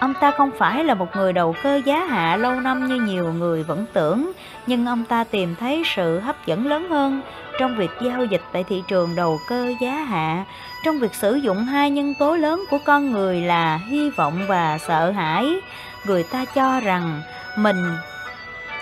[0.00, 3.32] Ông ta không phải là một người đầu cơ giá hạ lâu năm như nhiều
[3.32, 4.32] người vẫn tưởng,
[4.66, 7.20] nhưng ông ta tìm thấy sự hấp dẫn lớn hơn
[7.58, 10.44] trong việc giao dịch tại thị trường đầu cơ giá hạ,
[10.84, 14.78] trong việc sử dụng hai nhân tố lớn của con người là hy vọng và
[14.78, 15.60] sợ hãi.
[16.06, 17.22] Người ta cho rằng
[17.56, 17.96] mình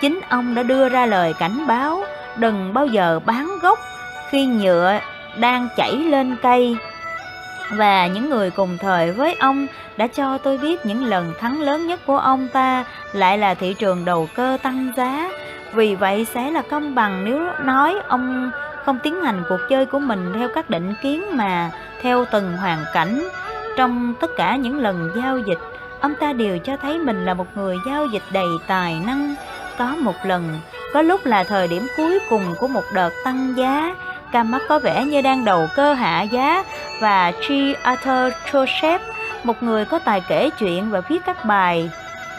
[0.01, 2.03] chính ông đã đưa ra lời cảnh báo
[2.37, 3.79] đừng bao giờ bán gốc
[4.33, 4.99] khi nhựa
[5.39, 6.77] đang chảy lên cây.
[7.71, 9.67] Và những người cùng thời với ông
[9.97, 13.75] đã cho tôi biết những lần thắng lớn nhất của ông ta lại là thị
[13.79, 15.29] trường đầu cơ tăng giá.
[15.73, 18.51] Vì vậy sẽ là công bằng nếu nói ông
[18.85, 21.71] không tiến hành cuộc chơi của mình theo các định kiến mà
[22.01, 23.29] theo từng hoàn cảnh.
[23.77, 25.59] Trong tất cả những lần giao dịch,
[25.99, 29.35] ông ta đều cho thấy mình là một người giao dịch đầy tài năng.
[29.77, 30.59] Có một lần,
[30.93, 33.95] có lúc là thời điểm cuối cùng của một đợt tăng giá
[34.33, 36.63] Cam mắt có vẻ như đang đầu cơ hạ giá
[37.01, 37.51] và G.
[37.83, 38.99] Arthur Joseph,
[39.43, 41.89] một người có tài kể chuyện và viết các bài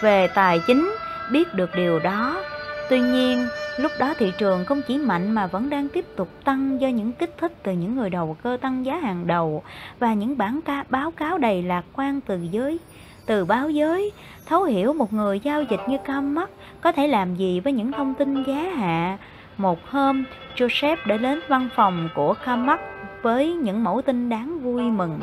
[0.01, 0.95] về tài chính,
[1.31, 2.43] biết được điều đó.
[2.91, 6.81] Tuy nhiên, lúc đó thị trường không chỉ mạnh mà vẫn đang tiếp tục tăng
[6.81, 9.63] do những kích thích từ những người đầu cơ tăng giá hàng đầu
[9.99, 12.79] và những bản ca báo cáo đầy lạc quan từ giới
[13.27, 14.13] từ báo giới
[14.47, 17.93] thấu hiểu một người giao dịch như Cam mắt có thể làm gì với những
[17.93, 19.19] thông tin giá hạ
[19.57, 20.25] một hôm,
[20.57, 22.81] Joseph đã đến văn phòng của Kamak
[23.23, 25.21] với những mẫu tin đáng vui mừng.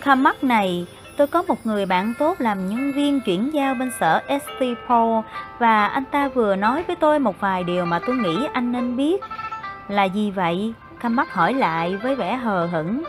[0.00, 0.86] Kamak này,
[1.16, 5.24] tôi có một người bạn tốt làm nhân viên chuyển giao bên sở Estipol
[5.58, 8.96] và anh ta vừa nói với tôi một vài điều mà tôi nghĩ anh nên
[8.96, 9.20] biết.
[9.88, 10.72] Là gì vậy?
[11.00, 13.02] Kamak hỏi lại với vẻ hờ hững.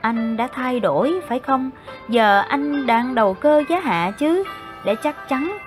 [0.00, 1.70] Anh đã thay đổi, phải không?
[2.08, 4.44] Giờ anh đang đầu cơ giá hạ chứ?
[4.84, 5.58] Để chắc chắn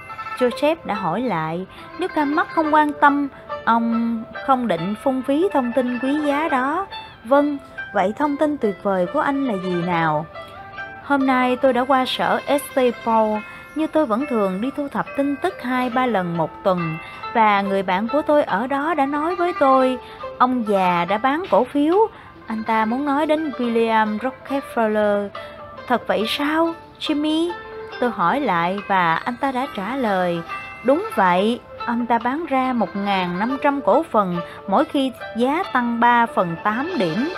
[0.42, 1.66] Joseph đã hỏi lại,
[2.00, 3.28] nếu Kamak không quan tâm,
[3.66, 6.88] ông không định phung phí thông tin quý giá đó.
[7.24, 7.58] Vâng,
[7.94, 10.26] vậy thông tin tuyệt vời của anh là gì nào?
[11.04, 13.38] Hôm nay tôi đã qua sở Estepol,
[13.76, 16.98] như tôi vẫn thường đi thu thập tin tức hai ba lần một tuần.
[17.34, 19.98] Và người bạn của tôi ở đó đã nói với tôi
[20.38, 21.96] ông già đã bán cổ phiếu.
[22.48, 25.30] Anh ta muốn nói đến William Rockefeller.
[25.88, 27.52] Thật vậy sao Jimmy?
[28.00, 30.42] Tôi hỏi lại và anh ta đã trả lời
[30.84, 36.56] Đúng vậy, Ông ta bán ra 1.500 cổ phần mỗi khi giá tăng 3 phần
[36.64, 37.30] 8 điểm.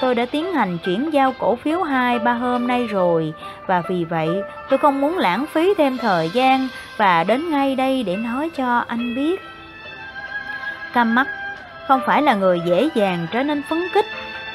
[0.00, 3.34] Tôi đã tiến hành chuyển giao cổ phiếu 2-3 hôm nay rồi
[3.66, 4.28] và vì vậy
[4.70, 8.84] tôi không muốn lãng phí thêm thời gian và đến ngay đây để nói cho
[8.86, 9.40] anh biết.
[10.92, 11.26] Cam mắt
[11.88, 14.06] không phải là người dễ dàng trở nên phấn kích.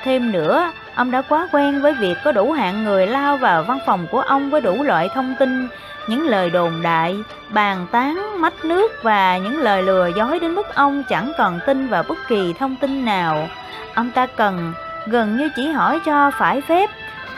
[0.03, 3.79] Thêm nữa, Ông đã quá quen với việc có đủ hạng người lao vào văn
[3.85, 5.67] phòng của ông với đủ loại thông tin,
[6.07, 7.17] những lời đồn đại,
[7.49, 11.87] bàn tán, mách nước và những lời lừa dối đến mức ông chẳng còn tin
[11.87, 13.47] vào bất kỳ thông tin nào.
[13.95, 14.73] Ông ta cần
[15.05, 16.89] gần như chỉ hỏi cho phải phép.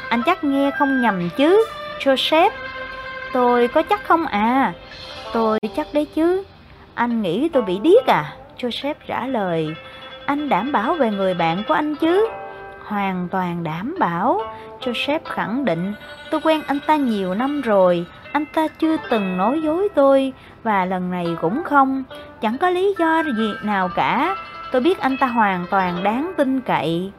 [0.10, 1.66] Anh chắc nghe không nhầm chứ,
[2.00, 2.50] Joseph.
[3.34, 4.74] Tôi có chắc không à?
[5.34, 6.44] Tôi chắc đấy chứ.
[6.96, 8.34] Anh nghĩ tôi bị điếc à?
[8.58, 9.76] Joseph trả lời.
[10.26, 12.28] Anh đảm bảo về người bạn của anh chứ?
[12.86, 14.42] Hoàn toàn đảm bảo.
[14.82, 15.94] Joseph khẳng định.
[16.32, 18.06] Tôi quen anh ta nhiều năm rồi.
[18.32, 22.04] Anh ta chưa từng nói dối tôi và lần này cũng không.
[22.42, 24.36] Chẳng có lý do gì nào cả.
[24.72, 27.12] Tôi biết anh ta hoàn toàn đáng tin cậy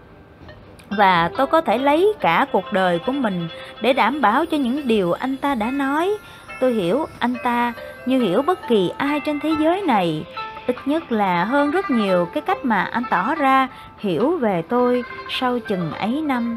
[0.90, 3.48] và tôi có thể lấy cả cuộc đời của mình
[3.80, 6.16] để đảm bảo cho những điều anh ta đã nói.
[6.60, 7.72] Tôi hiểu anh ta
[8.06, 10.26] như hiểu bất kỳ ai trên thế giới này,
[10.66, 15.04] ít nhất là hơn rất nhiều cái cách mà anh tỏ ra hiểu về tôi
[15.28, 16.56] sau chừng ấy năm.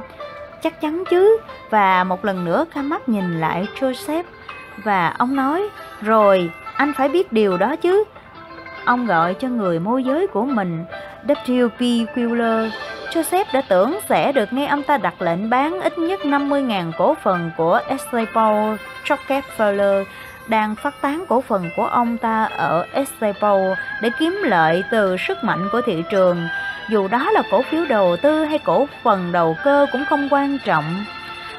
[0.63, 1.37] Chắc chắn chứ,
[1.69, 4.23] và một lần nữa ca mắt nhìn lại Joseph
[4.77, 5.69] và ông nói,
[6.01, 8.03] rồi anh phải biết điều đó chứ.
[8.85, 10.85] Ông gọi cho người môi giới của mình,
[11.27, 11.79] W.P.
[12.15, 12.73] Quiller,
[13.13, 17.15] Joseph đã tưởng sẽ được nghe ông ta đặt lệnh bán ít nhất 50.000 cổ
[17.23, 20.03] phần của Estapol Rockefeller
[20.47, 23.61] đang phát tán cổ phần của ông ta ở Estapol
[24.01, 26.47] để kiếm lợi từ sức mạnh của thị trường.
[26.89, 30.57] Dù đó là cổ phiếu đầu tư hay cổ phần đầu cơ cũng không quan
[30.65, 31.05] trọng.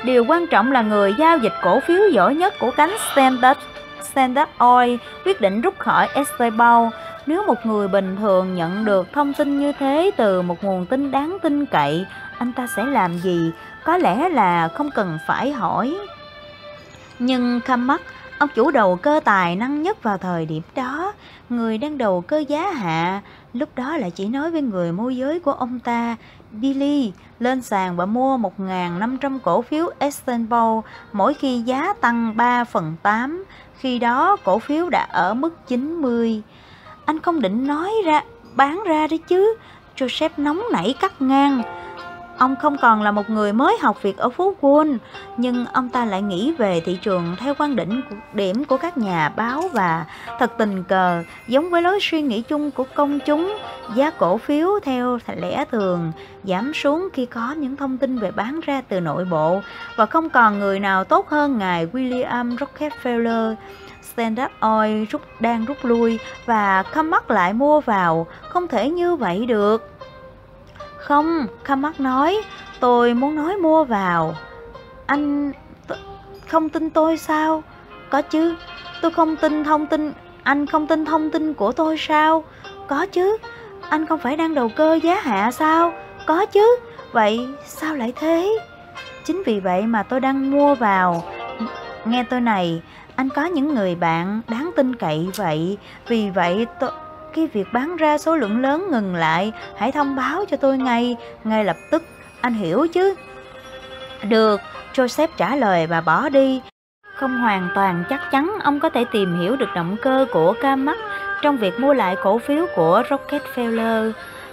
[0.05, 3.61] Điều quan trọng là người giao dịch cổ phiếu giỏi nhất của cánh Standard,
[4.03, 6.89] Standard Oil quyết định rút khỏi Estapol
[7.27, 11.11] nếu một người bình thường nhận được thông tin như thế từ một nguồn tin
[11.11, 12.07] đáng tin cậy,
[12.39, 13.51] anh ta sẽ làm gì?
[13.85, 15.97] Có lẽ là không cần phải hỏi.
[17.19, 18.01] Nhưng Kamak,
[18.39, 21.13] ông chủ đầu cơ tài năng nhất vào thời điểm đó,
[21.49, 23.21] người đang đầu cơ giá hạ,
[23.53, 26.17] lúc đó lại chỉ nói với người môi giới của ông ta,
[26.61, 32.97] Billy, lên sàn và mua 1.500 cổ phiếu Exxonmobil mỗi khi giá tăng 3 phần
[33.03, 33.45] 8,
[33.79, 36.43] khi đó cổ phiếu đã ở mức 90.
[37.05, 38.23] Anh không định nói ra,
[38.55, 39.57] bán ra đấy chứ.
[39.97, 41.63] Joseph nóng nảy cắt ngang.
[42.39, 44.99] Ông không còn là một người mới học việc ở phố Wall,
[45.37, 49.29] nhưng ông ta lại nghĩ về thị trường theo quan điểm điểm của các nhà
[49.37, 50.05] báo và
[50.39, 53.57] thật tình cờ, giống với lối suy nghĩ chung của công chúng,
[53.95, 56.13] giá cổ phiếu theo lẽ thường
[56.45, 59.61] giảm xuống khi có những thông tin về bán ra từ nội bộ
[59.97, 63.55] và không còn người nào tốt hơn ngài William Rockefeller
[64.13, 69.47] Standard Oil rút đang rút lui và Kamak lại mua vào, không thể như vậy
[69.47, 69.94] được.
[71.05, 72.43] Không, Kamak nói,
[72.81, 74.35] tôi muốn nói mua vào.
[75.07, 75.53] Anh
[76.49, 77.63] không tin tôi sao?
[78.11, 78.55] Có chứ,
[79.03, 82.45] tôi không tin thông tin, anh không tin thông tin của tôi sao?
[82.89, 83.39] Có chứ,
[83.89, 85.93] anh không phải đang đầu cơ giá hạ sao?
[86.27, 86.77] Có chứ,
[87.13, 88.59] vậy sao lại thế?
[89.25, 91.25] Chính vì vậy mà tôi đang mua vào.
[92.05, 92.83] Nghe tôi này,
[93.17, 95.79] anh có những người bạn đáng tin cậy vậy
[96.09, 96.91] Vì vậy tôi,
[97.35, 99.53] cái việc bán ra số lượng lớn ngừng lại.
[99.77, 102.03] Hãy thông báo cho tôi ngay Ngay lập tức.
[102.41, 103.15] Anh hiểu chứ?
[104.29, 104.61] Được
[104.95, 106.61] Joseph trả lời và bỏ đi.
[107.15, 110.97] Không hoàn toàn chắc chắn ông có thể tìm hiểu được động cơ của Kamak
[111.43, 114.13] Trong việc mua lại cổ phiếu của Rockefeller.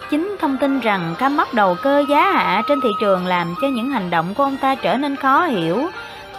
[0.10, 3.90] Chính thông tin rằng Kamak đầu cơ giá hạ trên thị trường làm cho những
[3.90, 5.88] hành động của ông ta trở nên khó hiểu.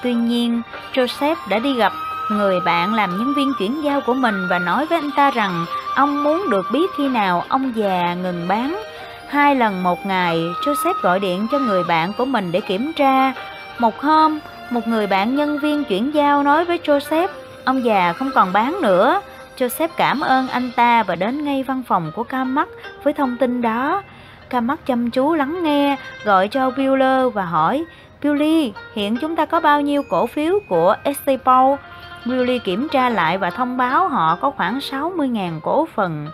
[0.02, 0.62] Tuy nhiên,
[0.94, 1.92] Joseph đã đi gặp
[2.36, 5.66] Người bạn làm nhân viên chuyển giao của mình và nói với anh ta rằng
[5.96, 8.82] ông muốn được biết khi nào ông già ngừng bán.
[9.28, 13.32] Hai lần một ngày, Joseph gọi điện cho người bạn của mình để kiểm tra.
[13.78, 14.38] Một hôm,
[14.70, 17.28] một người bạn nhân viên chuyển giao nói với Joseph,
[17.64, 19.20] ông già không còn bán nữa.
[19.58, 22.68] Joseph cảm ơn anh ta và đến ngay văn phòng của Kamak
[23.02, 24.02] với thông tin đó.
[24.50, 27.84] Kamak chăm chú lắng nghe, gọi cho Bueller và hỏi,
[28.22, 31.76] Billy, hiện chúng ta có bao nhiêu cổ phiếu của st paul
[32.24, 36.28] Willy kiểm tra lại và thông báo họ có khoảng 60.000 cổ phần.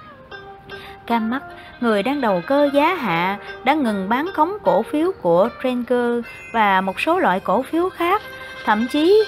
[1.07, 1.43] Cam mắt,
[1.81, 6.21] người đang đầu cơ giá hạ, đã ngừng bán khống cổ phiếu của Trenker
[6.53, 8.23] và một số loại cổ phiếu khác.
[8.65, 9.25] Thậm chí,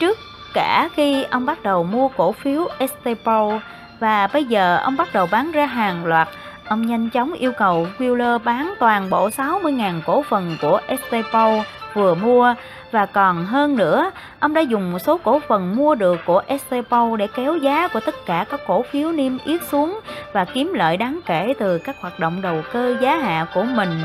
[0.00, 0.18] trước
[0.54, 3.60] cả khi ông bắt đầu mua cổ phiếu Estepo
[4.00, 6.28] và bây giờ ông bắt đầu bán ra hàng loạt,
[6.68, 11.50] ông nhanh chóng yêu cầu Wheeler bán toàn bộ 60.000 cổ phần của Estepo
[11.94, 12.54] vừa mua
[12.90, 17.16] và còn hơn nữa, ông đã dùng một số cổ phần mua được của Estepo
[17.18, 20.00] để kéo giá của tất cả các cổ phiếu niêm yết xuống
[20.32, 24.00] và kiếm lợi đáng kể từ các hoạt động đầu cơ giá hạ của mình.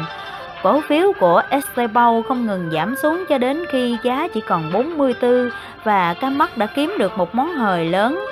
[0.63, 5.49] Cổ phiếu của Estepo không ngừng giảm xuống cho đến khi giá chỉ còn 44
[5.83, 8.25] và Camac đã kiếm được một món hời lớn.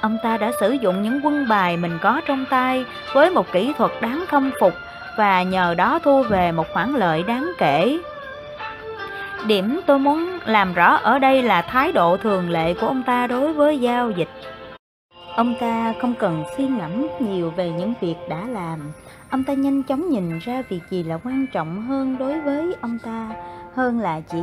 [0.00, 3.72] Ông ta đã sử dụng những quân bài mình có trong tay với một kỹ
[3.78, 4.72] thuật đáng khâm phục
[5.16, 7.98] và nhờ đó thu về một khoản lợi đáng kể.
[9.48, 13.26] Điểm tôi muốn làm rõ ở đây là thái độ thường lệ của ông ta
[13.26, 14.28] đối với giao dịch.
[15.36, 18.78] Ông ta không cần suy ngẫm nhiều về những việc đã làm.
[19.30, 22.98] Ông ta nhanh chóng nhìn ra việc gì là quan trọng hơn đối với ông
[23.04, 23.30] ta,
[23.74, 24.42] hơn là chỉ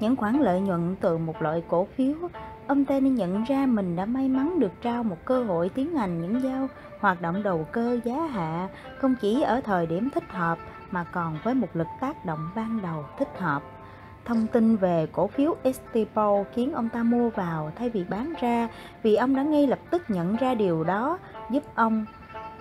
[0.00, 2.14] những khoản lợi nhuận từ một loại cổ phiếu.
[2.66, 5.96] Ông ta nên nhận ra mình đã may mắn được trao một cơ hội tiến
[5.96, 6.68] hành những giao
[7.00, 8.68] hoạt động đầu cơ giá hạ,
[8.98, 10.58] không chỉ ở thời điểm thích hợp
[10.90, 13.62] mà còn với một lực tác động ban đầu thích hợp.
[14.28, 18.68] Thông tin về cổ phiếu Estipol khiến ông ta mua vào thay vì bán ra
[19.02, 21.18] vì ông đã ngay lập tức nhận ra điều đó
[21.50, 22.04] giúp ông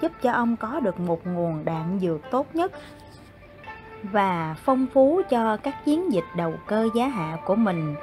[0.02, 2.72] giúp cho ông có được một nguồn đạn dược tốt nhất
[4.04, 7.96] và phong phú cho các chiến dịch đầu cơ giá hạ của mình.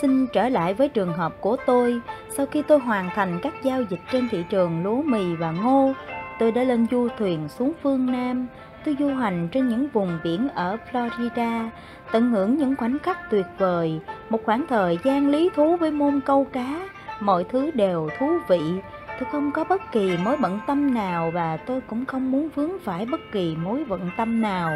[0.00, 2.00] Xin trở lại với trường hợp của tôi,
[2.30, 5.92] sau khi tôi hoàn thành các giao dịch trên thị trường lúa mì và ngô,
[6.38, 8.46] tôi đã lên du thuyền xuống phương Nam,
[8.84, 11.68] tôi du hành trên những vùng biển ở Florida,
[12.12, 14.00] tận hưởng những khoảnh khắc tuyệt vời,
[14.30, 16.80] một khoảng thời gian lý thú với môn câu cá,
[17.20, 18.60] mọi thứ đều thú vị.
[19.08, 22.78] Tôi không có bất kỳ mối bận tâm nào và tôi cũng không muốn vướng
[22.84, 24.70] phải bất kỳ mối bận tâm nào.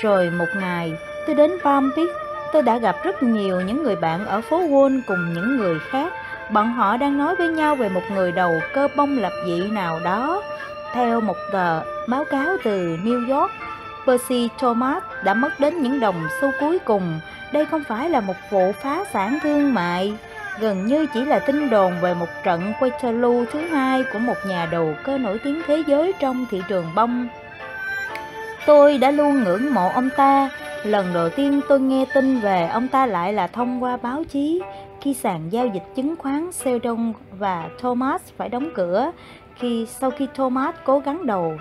[0.00, 0.92] Rồi một ngày,
[1.26, 2.10] tôi đến Palm Beach,
[2.52, 6.12] tôi đã gặp rất nhiều những người bạn ở phố Wall cùng những người khác.
[6.52, 10.00] Bọn họ đang nói với nhau về một người đầu cơ bông lập dị nào
[10.04, 10.42] đó.
[10.92, 13.50] Theo một tờ báo cáo từ New York,
[14.06, 17.20] Percy Thomas đã mất đến những đồng xu cuối cùng.
[17.52, 20.14] Đây không phải là một vụ phá sản thương mại,
[20.60, 24.68] gần như chỉ là tin đồn về một trận Waterloo thứ hai của một nhà
[24.70, 27.28] đầu cơ nổi tiếng thế giới trong thị trường bông.
[28.66, 30.50] Tôi đã luôn ngưỡng mộ ông ta.
[30.84, 34.62] Lần đầu tiên tôi nghe tin về ông ta lại là thông qua báo chí
[35.00, 39.10] khi sàn giao dịch chứng khoán Seldon và Thomas phải đóng cửa
[39.56, 41.58] khi sau khi Thomas cố gắng đầu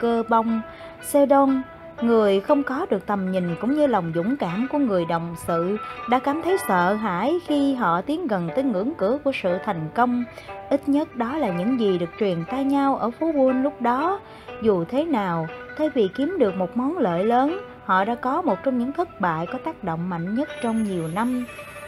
[0.00, 0.60] cơ bông
[1.02, 1.62] Seldon
[2.02, 5.76] người không có được tầm nhìn cũng như lòng dũng cảm của người đồng sự
[6.08, 9.88] đã cảm thấy sợ hãi khi họ tiến gần tới ngưỡng cửa của sự thành
[9.94, 10.24] công.
[10.70, 14.20] Ít nhất đó là những gì được truyền tai nhau ở phố Wall lúc đó.
[14.62, 15.46] Dù thế nào,
[15.78, 19.20] thay vì kiếm được một món lợi lớn, họ đã có một trong những thất
[19.20, 21.44] bại có tác động mạnh nhất trong nhiều năm.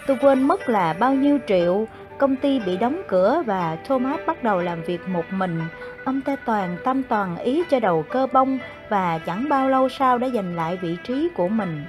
[0.07, 1.87] Tôi quên mất là bao nhiêu triệu,
[2.19, 5.61] công ty bị đóng cửa và Thomas bắt đầu làm việc một mình.
[6.05, 8.59] Ông ta toàn tâm toàn ý cho đầu cơ bông
[8.91, 11.85] và chẳng bao lâu sau đã giành lại vị trí của mình.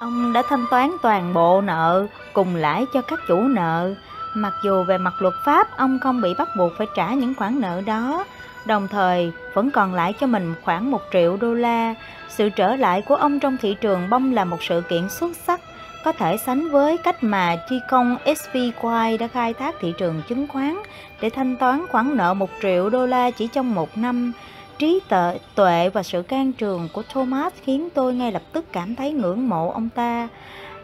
[0.00, 3.94] Ông đã thanh toán toàn bộ nợ cùng lãi cho các chủ nợ.
[4.34, 7.60] Mặc dù về mặt luật pháp ông không bị bắt buộc phải trả những khoản
[7.60, 8.24] nợ đó,
[8.66, 11.94] đồng thời vẫn còn lại cho mình khoảng một triệu đô la.
[12.28, 15.60] Sự trở lại của ông trong thị trường bông là một sự kiện xuất sắc
[16.04, 20.48] có thể sánh với cách mà chi công SPY đã khai thác thị trường chứng
[20.48, 20.76] khoán
[21.20, 24.32] để thanh toán khoản nợ 1 triệu đô la chỉ trong một năm.
[24.78, 28.96] Trí tuệ, tuệ và sự can trường của Thomas khiến tôi ngay lập tức cảm
[28.96, 30.28] thấy ngưỡng mộ ông ta.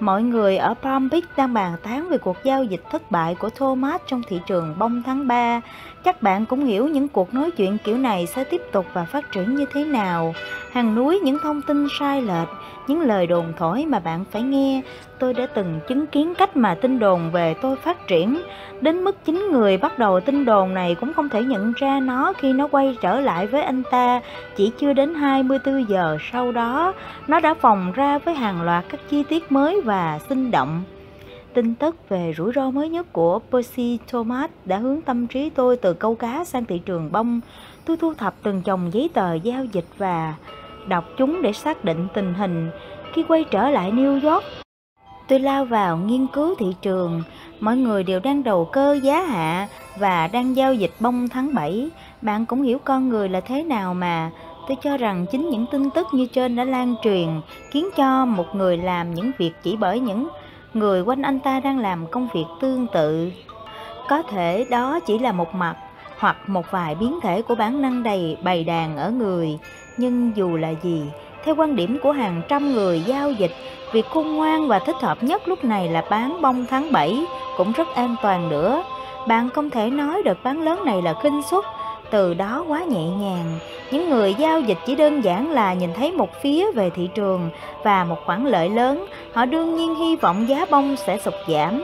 [0.01, 3.51] Mọi người ở Palm Beach đang bàn tán về cuộc giao dịch thất bại của
[3.51, 5.61] Thomas trong thị trường bông tháng 3.
[6.05, 9.33] Chắc bạn cũng hiểu những cuộc nói chuyện kiểu này sẽ tiếp tục và phát
[9.33, 10.35] triển như thế nào.
[10.73, 12.49] Hàng núi những thông tin sai lệch,
[12.87, 14.83] những lời đồn thổi mà bạn phải nghe.
[15.19, 18.43] Tôi đã từng chứng kiến cách mà tin đồn về tôi phát triển.
[18.81, 22.33] Đến mức chính người bắt đầu tin đồn này cũng không thể nhận ra nó
[22.39, 24.21] khi nó quay trở lại với anh ta.
[24.57, 26.93] Chỉ chưa đến 24 giờ sau đó,
[27.27, 30.83] nó đã phòng ra với hàng loạt các chi tiết mới và sinh động.
[31.55, 35.77] Tin tức về rủi ro mới nhất của Percy Thomas đã hướng tâm trí tôi
[35.77, 37.41] từ câu cá sang thị trường bông.
[37.85, 40.35] Tôi thu thập từng chồng giấy tờ giao dịch và
[40.89, 42.71] đọc chúng để xác định tình hình.
[43.13, 44.45] Khi quay trở lại New York,
[45.29, 47.23] tôi lao vào nghiên cứu thị trường.
[47.61, 51.91] Mọi người đều đang đầu cơ giá hạ và đang giao dịch bông tháng 7.
[52.23, 54.31] Bạn cũng hiểu con người là thế nào mà.
[54.69, 57.29] Tôi cho rằng chính những tin tức như trên đã lan truyền,
[57.71, 60.29] khiến cho một người làm những việc chỉ bởi những
[60.75, 63.31] người quanh anh ta đang làm công việc tương tự.
[64.09, 65.77] Có thể đó chỉ là một mặt
[66.18, 69.59] hoặc một vài biến thể của bản năng đầy bày đàn ở người.
[69.97, 71.03] Nhưng dù là gì,
[71.45, 73.53] theo quan điểm của hàng trăm người giao dịch,
[73.93, 77.25] việc khôn ngoan và thích hợp nhất lúc này là bán bông tháng 7
[77.57, 78.83] cũng rất an toàn nữa.
[79.29, 81.64] Bạn không thể nói đợt bán lớn này là khinh suất,
[82.13, 83.59] từ đó quá nhẹ nhàng.
[83.91, 87.51] Những người giao dịch chỉ đơn giản là nhìn thấy một phía về thị trường
[87.85, 91.83] và một khoản lợi lớn, họ đương nhiên hy vọng giá bông sẽ sụt giảm.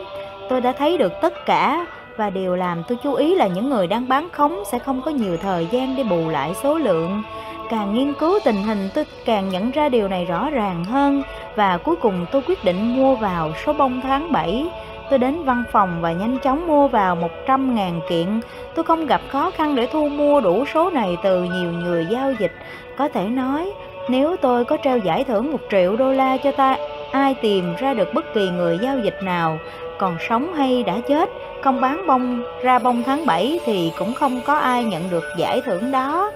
[0.48, 3.86] Tôi đã thấy được tất cả và điều làm tôi chú ý là những người
[3.86, 7.22] đang bán khống sẽ không có nhiều thời gian để bù lại số lượng.
[7.70, 11.22] Càng nghiên cứu tình hình tôi càng nhận ra điều này rõ ràng hơn
[11.56, 14.66] và cuối cùng tôi quyết định mua vào số bông tháng 7
[15.10, 18.40] Tôi đến văn phòng và nhanh chóng mua vào 100.000 kiện.
[18.74, 22.32] Tôi không gặp khó khăn để thu mua đủ số này từ nhiều người giao
[22.38, 22.52] dịch.
[22.96, 23.72] Có thể nói,
[24.08, 26.76] nếu tôi có treo giải thưởng 1 triệu đô la cho ta
[27.12, 29.58] ai tìm ra được bất kỳ người giao dịch nào
[29.98, 31.30] còn sống hay đã chết
[31.62, 35.60] không bán bông ra bông tháng 7 thì cũng không có ai nhận được giải
[35.60, 36.30] thưởng đó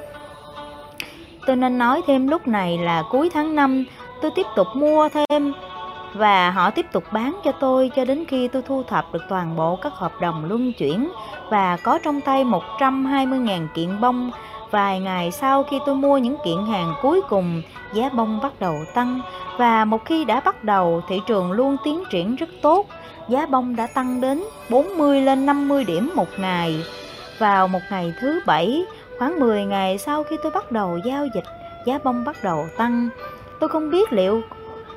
[1.47, 3.85] tôi nên nói thêm lúc này là cuối tháng 5
[4.23, 5.53] tôi tiếp tục mua thêm
[6.15, 9.57] và họ tiếp tục bán cho tôi cho đến khi tôi thu thập được toàn
[9.57, 11.13] bộ các hợp đồng luân chuyển
[11.51, 14.31] và có trong tay 120.000 kiện bông.
[14.71, 18.75] Vài ngày sau khi tôi mua những kiện hàng cuối cùng, giá bông bắt đầu
[18.95, 19.21] tăng
[19.59, 22.87] và một khi đã bắt đầu, thị trường luôn tiến triển rất tốt.
[23.29, 26.85] Giá bông đã tăng đến 40 lên 50 điểm một ngày.
[27.39, 28.85] Vào một ngày thứ bảy,
[29.19, 31.45] khoảng 10 ngày sau khi tôi bắt đầu giao dịch,
[31.87, 33.09] giá bông bắt đầu tăng.
[33.61, 34.43] Tôi không biết liệu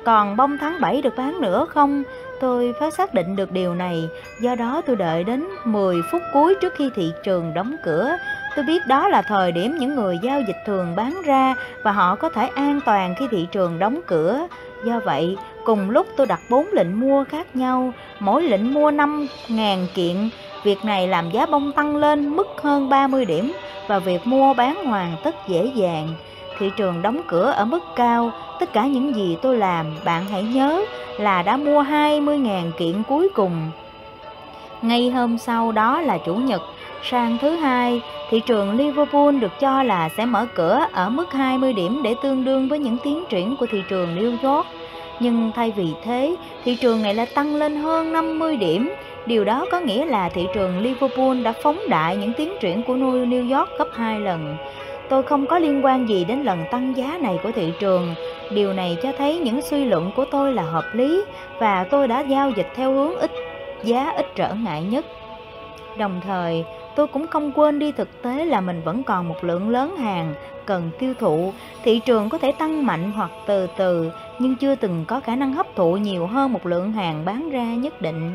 [0.06, 2.02] còn bông tháng 7 được bán nữa không?
[2.40, 4.08] Tôi phải xác định được điều này,
[4.40, 8.16] do đó tôi đợi đến 10 phút cuối trước khi thị trường đóng cửa.
[8.56, 12.14] Tôi biết đó là thời điểm những người giao dịch thường bán ra và họ
[12.14, 14.46] có thể an toàn khi thị trường đóng cửa.
[14.84, 19.86] Do vậy, cùng lúc tôi đặt 4 lệnh mua khác nhau, mỗi lệnh mua 5.000
[19.94, 20.28] kiện.
[20.64, 23.52] Việc này làm giá bông tăng lên mức hơn 30 điểm
[23.86, 26.08] và việc mua bán hoàn tất dễ dàng.
[26.58, 28.30] Thị trường đóng cửa ở mức cao,
[28.60, 30.84] tất cả những gì tôi làm, bạn hãy nhớ
[31.18, 33.70] là đã mua 20.000 kiện cuối cùng.
[34.82, 36.62] Ngay hôm sau đó là Chủ nhật,
[37.02, 38.00] sang thứ hai,
[38.30, 42.44] thị trường Liverpool được cho là sẽ mở cửa ở mức 20 điểm để tương
[42.44, 44.66] đương với những tiến triển của thị trường New York.
[45.20, 48.90] Nhưng thay vì thế, thị trường này lại tăng lên hơn 50 điểm.
[49.26, 52.94] Điều đó có nghĩa là thị trường Liverpool đã phóng đại những tiến triển của
[52.94, 54.56] New York gấp 2 lần.
[55.08, 58.14] Tôi không có liên quan gì đến lần tăng giá này của thị trường.
[58.50, 61.24] Điều này cho thấy những suy luận của tôi là hợp lý
[61.60, 63.30] và tôi đã giao dịch theo hướng ít
[63.84, 65.06] giá ít trở ngại nhất.
[65.98, 66.64] Đồng thời,
[66.96, 70.34] tôi cũng không quên đi thực tế là mình vẫn còn một lượng lớn hàng
[70.66, 71.52] cần tiêu thụ.
[71.82, 75.52] Thị trường có thể tăng mạnh hoặc từ từ, nhưng chưa từng có khả năng
[75.52, 78.32] hấp thụ nhiều hơn một lượng hàng bán ra nhất định.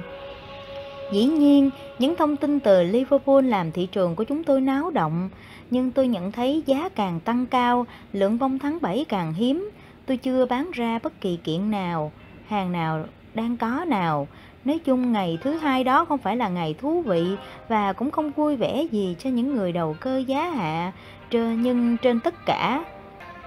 [1.11, 5.29] Dĩ nhiên, những thông tin từ Liverpool làm thị trường của chúng tôi náo động,
[5.71, 9.69] nhưng tôi nhận thấy giá càng tăng cao, lượng vong tháng 7 càng hiếm.
[10.05, 12.11] Tôi chưa bán ra bất kỳ kiện nào,
[12.47, 14.27] hàng nào đang có nào.
[14.65, 17.35] Nói chung ngày thứ hai đó không phải là ngày thú vị
[17.67, 20.91] và cũng không vui vẻ gì cho những người đầu cơ giá hạ,
[21.31, 22.83] nhưng trên tất cả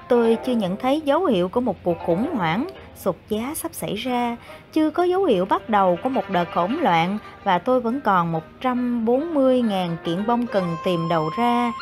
[0.09, 3.95] tôi chưa nhận thấy dấu hiệu của một cuộc khủng hoảng sụt giá sắp xảy
[3.95, 4.37] ra,
[4.73, 8.41] chưa có dấu hiệu bắt đầu của một đợt hỗn loạn và tôi vẫn còn
[8.61, 11.73] 140.000 kiện bông cần tìm đầu ra.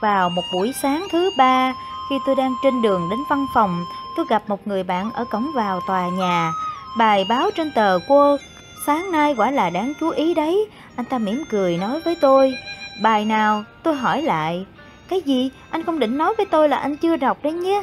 [0.00, 1.74] Vào một buổi sáng thứ ba,
[2.10, 3.84] khi tôi đang trên đường đến văn phòng,
[4.16, 6.52] tôi gặp một người bạn ở cổng vào tòa nhà.
[6.98, 8.38] Bài báo trên tờ World
[8.86, 10.68] sáng nay quả là đáng chú ý đấy.
[10.96, 12.54] Anh ta mỉm cười nói với tôi.
[13.02, 13.64] Bài nào?
[13.82, 14.66] Tôi hỏi lại.
[15.08, 15.50] Cái gì?
[15.70, 17.82] Anh không định nói với tôi là anh chưa đọc đấy nhé.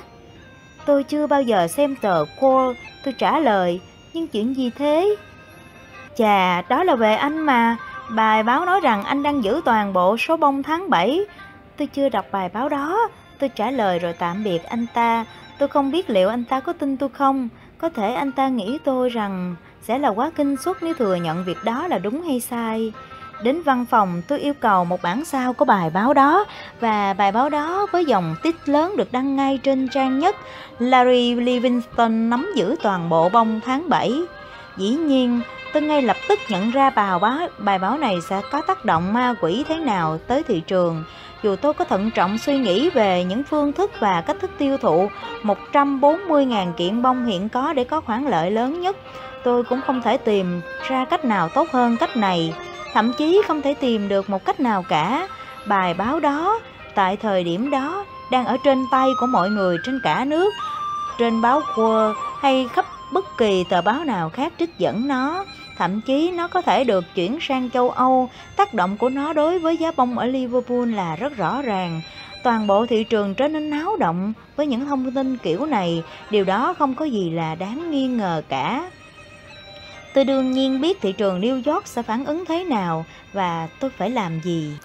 [0.85, 2.73] Tôi chưa bao giờ xem tờ World.
[3.05, 3.81] Tôi trả lời.
[4.13, 5.15] Nhưng chuyện gì thế?
[6.17, 7.77] Chà, đó là về anh mà.
[8.09, 11.25] Bài báo nói rằng anh đang giữ toàn bộ số bông tháng 7
[11.79, 13.09] tôi chưa đọc bài báo đó.
[13.39, 15.25] Tôi trả lời rồi tạm biệt anh ta.
[15.59, 17.49] Tôi không biết liệu anh ta có tin tôi không.
[17.77, 21.43] Có thể anh ta nghĩ tôi rằng sẽ là quá kinh suất nếu thừa nhận
[21.43, 22.93] việc đó là đúng hay sai.
[23.43, 26.45] Đến văn phòng tôi yêu cầu một bản sao của bài báo đó
[26.79, 30.35] và bài báo đó với dòng tít lớn được đăng ngay trên trang nhất
[30.79, 34.13] Larry Livingston nắm giữ toàn bộ bông tháng 7.
[34.77, 35.41] Dĩ nhiên,
[35.73, 39.13] tôi ngay lập tức nhận ra bài báo, bài báo này sẽ có tác động
[39.13, 41.03] ma quỷ thế nào tới thị trường
[41.43, 44.77] dù tôi có thận trọng suy nghĩ về những phương thức và cách thức tiêu
[44.77, 45.09] thụ
[45.43, 48.97] 140.000 kiện bông hiện có để có khoản lợi lớn nhất,
[49.43, 52.53] tôi cũng không thể tìm ra cách nào tốt hơn cách này,
[52.93, 55.27] thậm chí không thể tìm được một cách nào cả.
[55.67, 56.59] Bài báo đó,
[56.95, 60.53] tại thời điểm đó, đang ở trên tay của mọi người trên cả nước,
[61.19, 65.45] trên báo Quơ hay khắp bất kỳ tờ báo nào khác trích dẫn nó.
[65.79, 69.59] Thậm chí nó có thể được chuyển sang châu Âu, tác động của nó đối
[69.59, 72.01] với giá bông ở Liverpool là rất rõ ràng.
[72.43, 76.45] Toàn bộ thị trường trở nên náo động với những thông tin kiểu này, điều
[76.45, 78.91] đó không có gì là đáng nghi ngờ cả.
[80.13, 83.91] Tôi đương nhiên biết thị trường New York sẽ phản ứng thế nào và tôi
[83.97, 84.77] phải làm gì.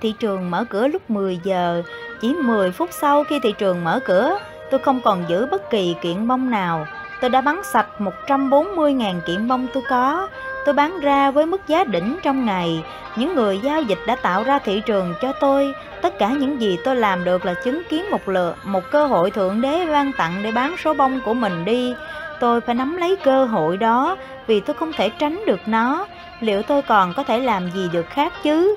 [0.00, 1.82] Thị trường mở cửa lúc 10 giờ,
[2.20, 4.38] chỉ 10 phút sau khi thị trường mở cửa,
[4.70, 6.86] tôi không còn giữ bất kỳ kiện bông nào.
[7.20, 10.28] Tôi đã bán sạch 140.000 kiện bông tôi có.
[10.64, 12.84] Tôi bán ra với mức giá đỉnh trong ngày.
[13.16, 15.74] Những người giao dịch đã tạo ra thị trường cho tôi.
[16.02, 19.30] Tất cả những gì tôi làm được là chứng kiến một lượt, một cơ hội
[19.30, 21.94] thượng đế ban tặng để bán số bông của mình đi.
[22.40, 24.16] Tôi phải nắm lấy cơ hội đó
[24.46, 26.06] vì tôi không thể tránh được nó.
[26.40, 28.76] Liệu tôi còn có thể làm gì được khác chứ?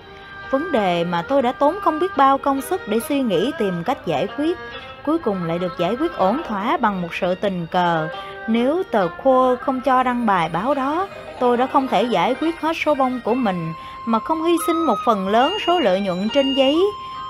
[0.52, 3.84] Vấn đề mà tôi đã tốn không biết bao công sức để suy nghĩ tìm
[3.84, 4.58] cách giải quyết
[5.06, 8.08] cuối cùng lại được giải quyết ổn thỏa bằng một sự tình cờ.
[8.48, 11.08] Nếu tờ Quo không cho đăng bài báo đó,
[11.40, 13.74] tôi đã không thể giải quyết hết số bông của mình
[14.06, 16.82] mà không hy sinh một phần lớn số lợi nhuận trên giấy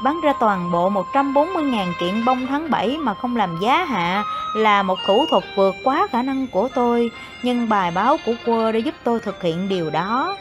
[0.03, 4.24] bán ra toàn bộ 140.000 kiện bông tháng 7 mà không làm giá hạ
[4.55, 7.11] là một thủ thuật vượt quá khả năng của tôi,
[7.43, 10.38] nhưng bài báo của Quo đã giúp tôi thực hiện điều đó.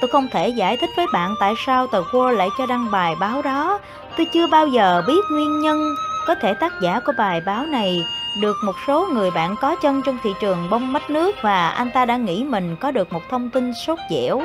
[0.00, 3.14] Tôi không thể giải thích với bạn tại sao tờ Quơ lại cho đăng bài
[3.20, 3.78] báo đó.
[4.16, 5.94] Tôi chưa bao giờ biết nguyên nhân.
[6.26, 8.04] Có thể tác giả của bài báo này
[8.40, 11.90] được một số người bạn có chân trong thị trường bông mách nước và anh
[11.90, 14.42] ta đã nghĩ mình có được một thông tin sốt dẻo.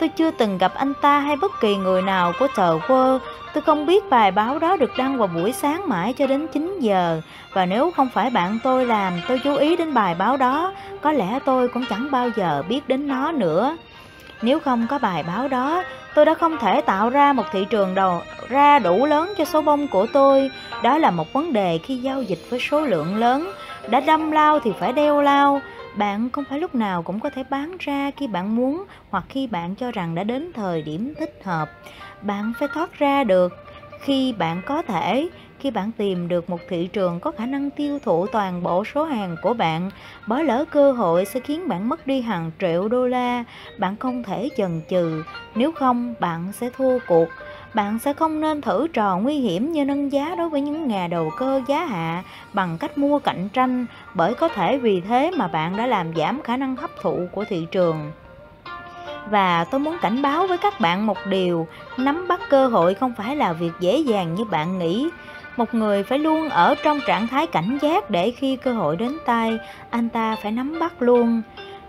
[0.00, 3.18] Tôi chưa từng gặp anh ta hay bất kỳ người nào của tờ Quơ.
[3.54, 6.78] Tôi không biết bài báo đó được đăng vào buổi sáng mãi cho đến 9
[6.80, 7.20] giờ.
[7.52, 11.12] Và nếu không phải bạn tôi làm, tôi chú ý đến bài báo đó, có
[11.12, 13.76] lẽ tôi cũng chẳng bao giờ biết đến nó nữa.
[14.42, 15.82] Nếu không có bài báo đó,
[16.14, 19.62] tôi đã không thể tạo ra một thị trường đầu ra đủ lớn cho số
[19.62, 20.50] bông của tôi.
[20.82, 23.52] Đó là một vấn đề khi giao dịch với số lượng lớn.
[23.88, 25.60] Đã đâm lao thì phải đeo lao.
[25.96, 29.46] Bạn không phải lúc nào cũng có thể bán ra khi bạn muốn hoặc khi
[29.46, 31.70] bạn cho rằng đã đến thời điểm thích hợp.
[32.22, 33.52] Bạn phải thoát ra được
[34.00, 35.28] khi bạn có thể,
[35.60, 39.04] khi bạn tìm được một thị trường có khả năng tiêu thụ toàn bộ số
[39.04, 39.90] hàng của bạn,
[40.26, 43.44] bỏ lỡ cơ hội sẽ khiến bạn mất đi hàng triệu đô la.
[43.78, 45.22] Bạn không thể chần chừ,
[45.54, 47.28] nếu không bạn sẽ thua cuộc
[47.74, 51.06] bạn sẽ không nên thử trò nguy hiểm như nâng giá đối với những nhà
[51.06, 55.48] đầu cơ giá hạ bằng cách mua cạnh tranh, bởi có thể vì thế mà
[55.48, 58.12] bạn đã làm giảm khả năng hấp thụ của thị trường.
[59.30, 63.14] Và tôi muốn cảnh báo với các bạn một điều, nắm bắt cơ hội không
[63.16, 65.10] phải là việc dễ dàng như bạn nghĩ.
[65.60, 69.16] Một người phải luôn ở trong trạng thái cảnh giác để khi cơ hội đến
[69.26, 69.58] tay,
[69.90, 71.42] anh ta phải nắm bắt luôn.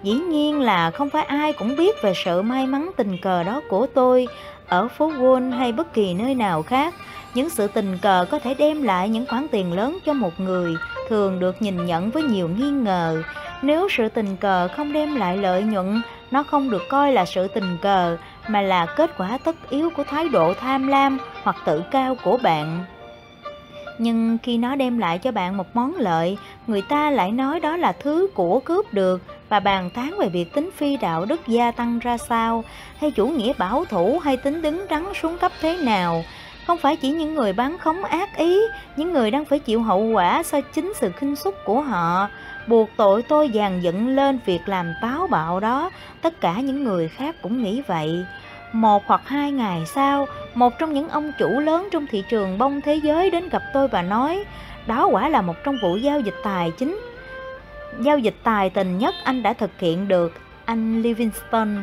[0.03, 3.61] Dĩ nhiên là không phải ai cũng biết về sự may mắn tình cờ đó
[3.69, 4.28] của tôi
[4.67, 6.93] ở phố Wall hay bất kỳ nơi nào khác.
[7.34, 10.76] Những sự tình cờ có thể đem lại những khoản tiền lớn cho một người,
[11.09, 13.24] thường được nhìn nhận với nhiều nghi ngờ.
[13.61, 16.01] Nếu sự tình cờ không đem lại lợi nhuận,
[16.32, 18.17] nó không được coi là sự tình cờ,
[18.47, 22.38] mà là kết quả tất yếu của thái độ tham lam hoặc tự cao của
[22.38, 22.86] bạn.
[23.98, 26.38] Nhưng khi nó đem lại cho bạn một món lợi,
[26.68, 30.54] người ta lại nói đó là thứ của cướp được và bàn tán về việc
[30.54, 32.64] tính phi đạo đức gia tăng ra sao,
[32.98, 36.24] hay chủ nghĩa bảo thủ hay tính đứng đắn xuống cấp thế nào.
[36.68, 38.60] Không phải chỉ những người bán khống ác ý,
[38.96, 42.28] những người đang phải chịu hậu quả do chính sự khinh xúc của họ,
[42.68, 45.89] buộc tội tôi dàn dựng lên việc làm táo bạo đó,
[46.22, 48.26] tất cả những người khác cũng nghĩ vậy.
[48.74, 52.82] Một hoặc hai ngày sau, một trong những ông chủ lớn trong thị trường bông
[52.82, 54.43] thế giới đến gặp tôi và nói,
[54.88, 56.99] đó quả là một trong vụ giao dịch tài chính.
[57.99, 60.34] Giao dịch tài tình nhất anh đã thực hiện được,
[60.66, 61.78] anh Livingston.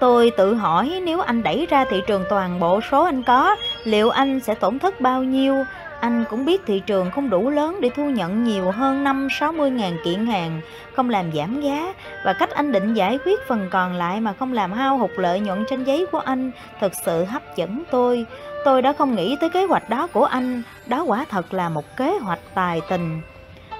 [0.00, 4.10] Tôi tự hỏi nếu anh đẩy ra thị trường toàn bộ số anh có, liệu
[4.10, 5.64] anh sẽ tổn thất bao nhiêu?
[6.00, 9.96] Anh cũng biết thị trường không đủ lớn để thu nhận nhiều hơn 5-60 ngàn
[10.04, 10.60] kiện hàng,
[10.94, 11.94] không làm giảm giá
[12.24, 15.40] và cách anh định giải quyết phần còn lại mà không làm hao hụt lợi
[15.40, 18.26] nhuận trên giấy của anh thực sự hấp dẫn tôi.
[18.64, 21.96] Tôi đã không nghĩ tới kế hoạch đó của anh, đó quả thật là một
[21.96, 23.20] kế hoạch tài tình.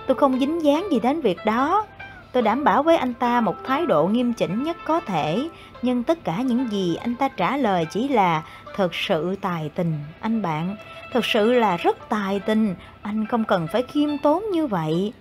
[0.07, 1.85] Tôi không dính dáng gì đến việc đó.
[2.37, 5.49] Tôi đảm bảo với anh ta một thái độ nghiêm chỉnh nhất có thể,
[5.83, 8.43] nhưng tất cả những gì anh ta trả lời chỉ là
[8.75, 10.77] thật sự tài tình, anh bạn.
[11.13, 15.13] Thật sự là rất tài tình, anh không cần phải khiêm tốn như vậy.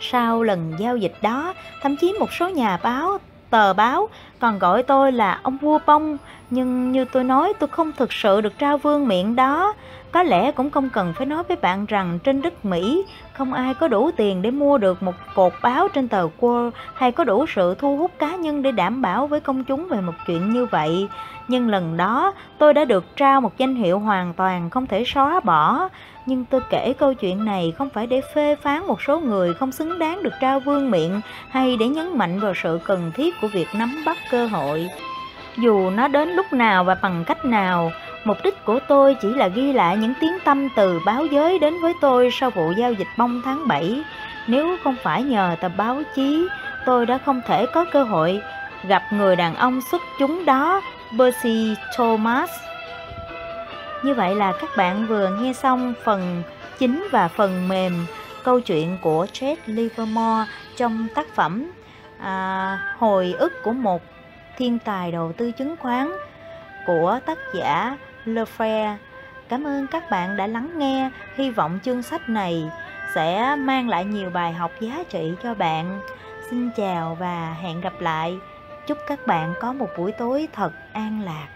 [0.00, 3.18] Sau lần giao dịch đó, thậm chí một số nhà báo,
[3.50, 6.18] tờ báo còn gọi tôi là ông vua bông,
[6.50, 9.74] nhưng như tôi nói tôi không thực sự được trao vương miệng đó.
[10.12, 13.04] Có lẽ cũng không cần phải nói với bạn rằng trên đất Mỹ
[13.38, 17.12] không ai có đủ tiền để mua được một cột báo trên tờ Wall hay
[17.12, 20.12] có đủ sự thu hút cá nhân để đảm bảo với công chúng về một
[20.26, 21.08] chuyện như vậy.
[21.48, 25.40] Nhưng lần đó tôi đã được trao một danh hiệu hoàn toàn không thể xóa
[25.40, 25.88] bỏ.
[26.26, 29.72] Nhưng tôi kể câu chuyện này không phải để phê phán một số người không
[29.72, 33.48] xứng đáng được trao vương miệng hay để nhấn mạnh vào sự cần thiết của
[33.48, 34.88] việc nắm bắt cơ hội.
[35.56, 37.90] Dù nó đến lúc nào và bằng cách nào,
[38.24, 41.74] Mục đích của tôi chỉ là ghi lại những tiếng tâm từ báo giới đến
[41.82, 44.02] với tôi sau vụ giao dịch bông tháng 7.
[44.46, 46.48] Nếu không phải nhờ tờ báo chí,
[46.86, 48.40] tôi đã không thể có cơ hội
[48.88, 50.80] gặp người đàn ông xuất chúng đó,
[51.18, 52.50] Percy Thomas.
[54.02, 56.42] Như vậy là các bạn vừa nghe xong phần
[56.78, 58.06] chính và phần mềm
[58.44, 60.44] câu chuyện của Chet Livermore
[60.76, 61.70] trong tác phẩm
[62.20, 64.02] à, Hồi ức của một
[64.56, 66.10] thiên tài đầu tư chứng khoán
[66.86, 67.96] của tác giả
[68.34, 68.96] Lefebvre.
[69.48, 72.70] Cảm ơn các bạn đã lắng nghe, hy vọng chương sách này
[73.14, 76.00] sẽ mang lại nhiều bài học giá trị cho bạn.
[76.50, 78.38] Xin chào và hẹn gặp lại.
[78.86, 81.48] Chúc các bạn có một buổi tối thật an lạc.